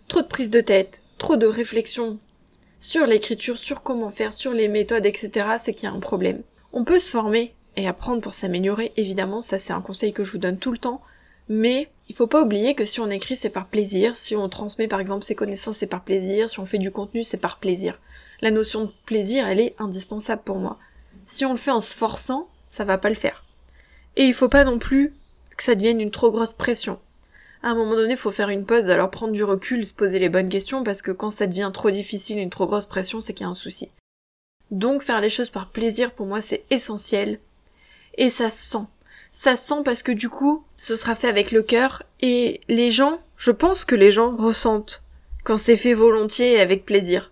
trop 0.09 0.21
de 0.21 0.27
prise 0.27 0.49
de 0.49 0.59
tête, 0.59 1.03
trop 1.17 1.37
de 1.37 1.45
réflexion, 1.45 2.19
sur 2.79 3.05
l'écriture, 3.05 3.57
sur 3.57 3.83
comment 3.83 4.09
faire, 4.09 4.33
sur 4.33 4.51
les 4.51 4.67
méthodes, 4.67 5.05
etc., 5.05 5.47
c'est 5.59 5.73
qu'il 5.73 5.87
y 5.87 5.91
a 5.91 5.95
un 5.95 5.99
problème. 5.99 6.41
On 6.73 6.83
peut 6.83 6.99
se 6.99 7.11
former 7.11 7.53
et 7.77 7.87
apprendre 7.87 8.21
pour 8.21 8.33
s'améliorer, 8.33 8.91
évidemment, 8.97 9.41
ça 9.41 9.59
c'est 9.59 9.71
un 9.71 9.81
conseil 9.81 10.11
que 10.11 10.23
je 10.23 10.31
vous 10.31 10.37
donne 10.39 10.57
tout 10.57 10.71
le 10.71 10.79
temps, 10.79 11.01
mais 11.47 11.89
il 12.09 12.15
faut 12.15 12.27
pas 12.27 12.41
oublier 12.41 12.73
que 12.73 12.85
si 12.85 12.99
on 12.99 13.09
écrit 13.09 13.35
c'est 13.35 13.49
par 13.51 13.67
plaisir, 13.67 14.17
si 14.17 14.35
on 14.35 14.49
transmet 14.49 14.87
par 14.87 14.99
exemple 14.99 15.23
ses 15.23 15.35
connaissances 15.35 15.77
c'est 15.77 15.87
par 15.87 16.03
plaisir, 16.03 16.49
si 16.49 16.59
on 16.59 16.65
fait 16.65 16.79
du 16.79 16.91
contenu 16.91 17.23
c'est 17.23 17.37
par 17.37 17.59
plaisir. 17.59 17.99
La 18.41 18.51
notion 18.51 18.85
de 18.85 18.91
plaisir 19.05 19.47
elle 19.47 19.59
est 19.59 19.75
indispensable 19.77 20.41
pour 20.43 20.57
moi. 20.57 20.79
Si 21.25 21.45
on 21.45 21.51
le 21.51 21.57
fait 21.57 21.71
en 21.71 21.81
se 21.81 21.95
forçant, 21.95 22.49
ça 22.67 22.83
va 22.83 22.97
pas 22.97 23.09
le 23.09 23.15
faire. 23.15 23.45
Et 24.15 24.25
il 24.25 24.33
faut 24.33 24.49
pas 24.49 24.63
non 24.63 24.79
plus 24.79 25.13
que 25.55 25.63
ça 25.63 25.75
devienne 25.75 26.01
une 26.01 26.11
trop 26.11 26.31
grosse 26.31 26.55
pression 26.55 26.99
à 27.61 27.69
un 27.69 27.75
moment 27.75 27.95
donné, 27.95 28.15
faut 28.15 28.31
faire 28.31 28.49
une 28.49 28.65
pause, 28.65 28.89
alors 28.89 29.11
prendre 29.11 29.33
du 29.33 29.43
recul, 29.43 29.85
se 29.85 29.93
poser 29.93 30.19
les 30.19 30.29
bonnes 30.29 30.49
questions, 30.49 30.83
parce 30.83 31.01
que 31.01 31.11
quand 31.11 31.31
ça 31.31 31.47
devient 31.47 31.71
trop 31.73 31.91
difficile, 31.91 32.39
une 32.39 32.49
trop 32.49 32.67
grosse 32.67 32.85
pression, 32.85 33.19
c'est 33.19 33.33
qu'il 33.33 33.43
y 33.43 33.47
a 33.47 33.49
un 33.49 33.53
souci. 33.53 33.89
Donc 34.71 35.01
faire 35.01 35.19
les 35.19 35.29
choses 35.29 35.49
par 35.49 35.69
plaisir, 35.69 36.11
pour 36.11 36.25
moi, 36.25 36.41
c'est 36.41 36.63
essentiel. 36.69 37.39
Et 38.17 38.29
ça 38.29 38.49
se 38.49 38.69
sent. 38.69 38.85
Ça 39.31 39.55
se 39.55 39.67
sent 39.67 39.81
parce 39.83 40.03
que 40.03 40.11
du 40.11 40.29
coup, 40.29 40.63
ce 40.77 40.95
sera 40.95 41.15
fait 41.15 41.27
avec 41.27 41.51
le 41.51 41.61
cœur, 41.61 42.03
et 42.21 42.61
les 42.69 42.91
gens, 42.91 43.19
je 43.35 43.51
pense 43.51 43.83
que 43.83 43.95
les 43.95 44.11
gens 44.11 44.35
ressentent 44.35 45.03
quand 45.43 45.57
c'est 45.57 45.77
fait 45.77 45.93
volontiers 45.93 46.53
et 46.53 46.61
avec 46.61 46.85
plaisir. 46.85 47.31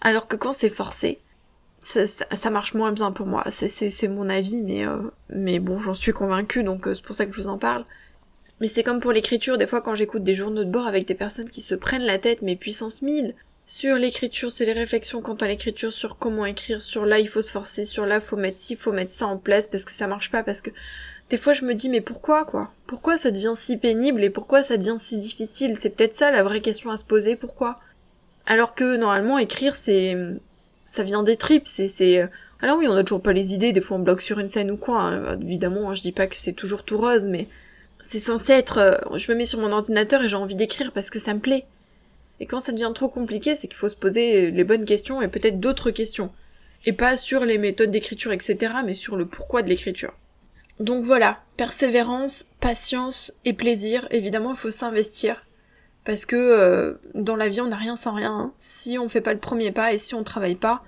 Alors 0.00 0.26
que 0.26 0.36
quand 0.36 0.52
c'est 0.52 0.70
forcé, 0.70 1.20
ça, 1.80 2.06
ça, 2.06 2.50
marche 2.50 2.74
moins 2.74 2.92
bien 2.92 3.12
pour 3.12 3.26
moi. 3.26 3.44
C'est 3.50 4.08
mon 4.08 4.28
avis, 4.28 4.60
mais, 4.60 4.86
euh, 4.86 4.98
mais 5.30 5.58
bon, 5.58 5.80
j'en 5.80 5.94
suis 5.94 6.12
convaincue, 6.12 6.64
donc 6.64 6.86
euh, 6.86 6.94
c'est 6.94 7.04
pour 7.04 7.14
ça 7.14 7.24
que 7.24 7.32
je 7.32 7.40
vous 7.40 7.48
en 7.48 7.58
parle. 7.58 7.84
Mais 8.60 8.68
c'est 8.68 8.82
comme 8.82 9.00
pour 9.00 9.12
l'écriture, 9.12 9.58
des 9.58 9.66
fois 9.66 9.80
quand 9.80 9.94
j'écoute 9.94 10.24
des 10.24 10.34
journaux 10.34 10.64
de 10.64 10.70
bord 10.70 10.86
avec 10.86 11.06
des 11.06 11.14
personnes 11.14 11.50
qui 11.50 11.60
se 11.60 11.74
prennent 11.74 12.04
la 12.04 12.18
tête, 12.18 12.42
mais 12.42 12.56
puissance 12.56 13.02
1000, 13.02 13.34
sur 13.66 13.96
l'écriture, 13.96 14.50
c'est 14.50 14.64
les 14.64 14.72
réflexions 14.72 15.20
quant 15.20 15.34
à 15.34 15.46
l'écriture, 15.46 15.92
sur 15.92 16.16
comment 16.16 16.46
écrire, 16.46 16.80
sur 16.80 17.04
là 17.04 17.18
il 17.18 17.28
faut 17.28 17.42
se 17.42 17.52
forcer, 17.52 17.84
sur 17.84 18.06
là 18.06 18.18
faut 18.18 18.36
mettre 18.36 18.58
ci, 18.58 18.76
faut 18.76 18.92
mettre 18.92 19.12
ça 19.12 19.26
en 19.26 19.36
place 19.36 19.66
parce 19.66 19.84
que 19.84 19.94
ça 19.94 20.06
marche 20.06 20.30
pas, 20.30 20.42
parce 20.42 20.62
que 20.62 20.70
des 21.28 21.36
fois 21.36 21.52
je 21.52 21.66
me 21.66 21.74
dis 21.74 21.90
mais 21.90 22.00
pourquoi 22.00 22.44
quoi? 22.46 22.72
Pourquoi 22.86 23.18
ça 23.18 23.30
devient 23.30 23.52
si 23.54 23.76
pénible 23.76 24.24
et 24.24 24.30
pourquoi 24.30 24.62
ça 24.62 24.78
devient 24.78 24.96
si 24.98 25.18
difficile? 25.18 25.76
C'est 25.76 25.90
peut-être 25.90 26.14
ça 26.14 26.30
la 26.30 26.42
vraie 26.42 26.62
question 26.62 26.90
à 26.90 26.96
se 26.96 27.04
poser, 27.04 27.36
pourquoi? 27.36 27.78
Alors 28.46 28.74
que 28.74 28.96
normalement 28.96 29.38
écrire 29.38 29.76
c'est 29.76 30.16
ça 30.86 31.02
vient 31.02 31.22
des 31.22 31.36
tripes, 31.36 31.66
c'est 31.68 31.88
c'est 31.88 32.26
alors 32.62 32.78
oui 32.78 32.88
on 32.88 32.94
a 32.94 33.04
toujours 33.04 33.22
pas 33.22 33.34
les 33.34 33.52
idées, 33.52 33.72
des 33.72 33.82
fois 33.82 33.98
on 33.98 34.00
bloque 34.00 34.22
sur 34.22 34.38
une 34.38 34.48
scène 34.48 34.70
ou 34.70 34.78
quoi, 34.78 35.02
hein. 35.02 35.38
évidemment 35.42 35.92
je 35.92 36.00
dis 36.00 36.12
pas 36.12 36.26
que 36.26 36.36
c'est 36.36 36.54
toujours 36.54 36.84
tout 36.84 36.96
rose 36.96 37.28
mais 37.28 37.46
c'est 38.08 38.20
censé 38.20 38.54
être, 38.54 38.78
euh, 38.78 39.18
je 39.18 39.30
me 39.30 39.36
mets 39.36 39.44
sur 39.44 39.58
mon 39.58 39.70
ordinateur 39.70 40.22
et 40.22 40.28
j'ai 40.28 40.36
envie 40.36 40.56
d'écrire 40.56 40.92
parce 40.92 41.10
que 41.10 41.18
ça 41.18 41.34
me 41.34 41.40
plaît. 41.40 41.66
Et 42.40 42.46
quand 42.46 42.58
ça 42.58 42.72
devient 42.72 42.90
trop 42.94 43.08
compliqué, 43.08 43.54
c'est 43.54 43.68
qu'il 43.68 43.76
faut 43.76 43.90
se 43.90 43.96
poser 43.96 44.50
les 44.50 44.64
bonnes 44.64 44.86
questions 44.86 45.20
et 45.20 45.28
peut-être 45.28 45.60
d'autres 45.60 45.90
questions. 45.90 46.32
Et 46.86 46.94
pas 46.94 47.18
sur 47.18 47.44
les 47.44 47.58
méthodes 47.58 47.90
d'écriture, 47.90 48.32
etc., 48.32 48.76
mais 48.82 48.94
sur 48.94 49.16
le 49.16 49.26
pourquoi 49.26 49.60
de 49.60 49.68
l'écriture. 49.68 50.14
Donc 50.80 51.04
voilà, 51.04 51.42
persévérance, 51.58 52.46
patience 52.60 53.34
et 53.44 53.52
plaisir. 53.52 54.08
Évidemment, 54.10 54.52
il 54.52 54.56
faut 54.56 54.70
s'investir. 54.70 55.44
Parce 56.06 56.24
que 56.24 56.36
euh, 56.36 56.94
dans 57.14 57.36
la 57.36 57.48
vie, 57.48 57.60
on 57.60 57.66
n'a 57.66 57.76
rien 57.76 57.96
sans 57.96 58.14
rien. 58.14 58.32
Hein. 58.32 58.54
Si 58.56 58.96
on 58.96 59.10
fait 59.10 59.20
pas 59.20 59.34
le 59.34 59.38
premier 59.38 59.70
pas 59.70 59.92
et 59.92 59.98
si 59.98 60.14
on 60.14 60.24
travaille 60.24 60.54
pas, 60.54 60.82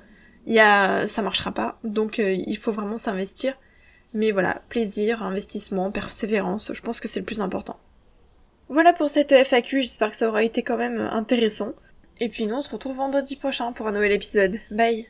y 0.46 0.58
a... 0.58 1.06
ça 1.06 1.20
marchera 1.20 1.52
pas. 1.52 1.78
Donc 1.84 2.18
euh, 2.18 2.32
il 2.32 2.56
faut 2.56 2.72
vraiment 2.72 2.96
s'investir. 2.96 3.58
Mais 4.12 4.32
voilà, 4.32 4.62
plaisir, 4.68 5.22
investissement, 5.22 5.90
persévérance, 5.90 6.72
je 6.72 6.82
pense 6.82 7.00
que 7.00 7.08
c'est 7.08 7.20
le 7.20 7.26
plus 7.26 7.40
important. 7.40 7.78
Voilà 8.68 8.92
pour 8.92 9.10
cette 9.10 9.32
FAQ, 9.32 9.80
j'espère 9.80 10.10
que 10.10 10.16
ça 10.16 10.28
aura 10.28 10.42
été 10.42 10.62
quand 10.62 10.76
même 10.76 10.98
intéressant. 10.98 11.72
Et 12.20 12.28
puis 12.28 12.46
nous, 12.46 12.56
on 12.56 12.62
se 12.62 12.70
retrouve 12.70 12.96
vendredi 12.96 13.36
prochain 13.36 13.72
pour 13.72 13.86
un 13.86 13.92
nouvel 13.92 14.12
épisode. 14.12 14.58
Bye 14.70 15.08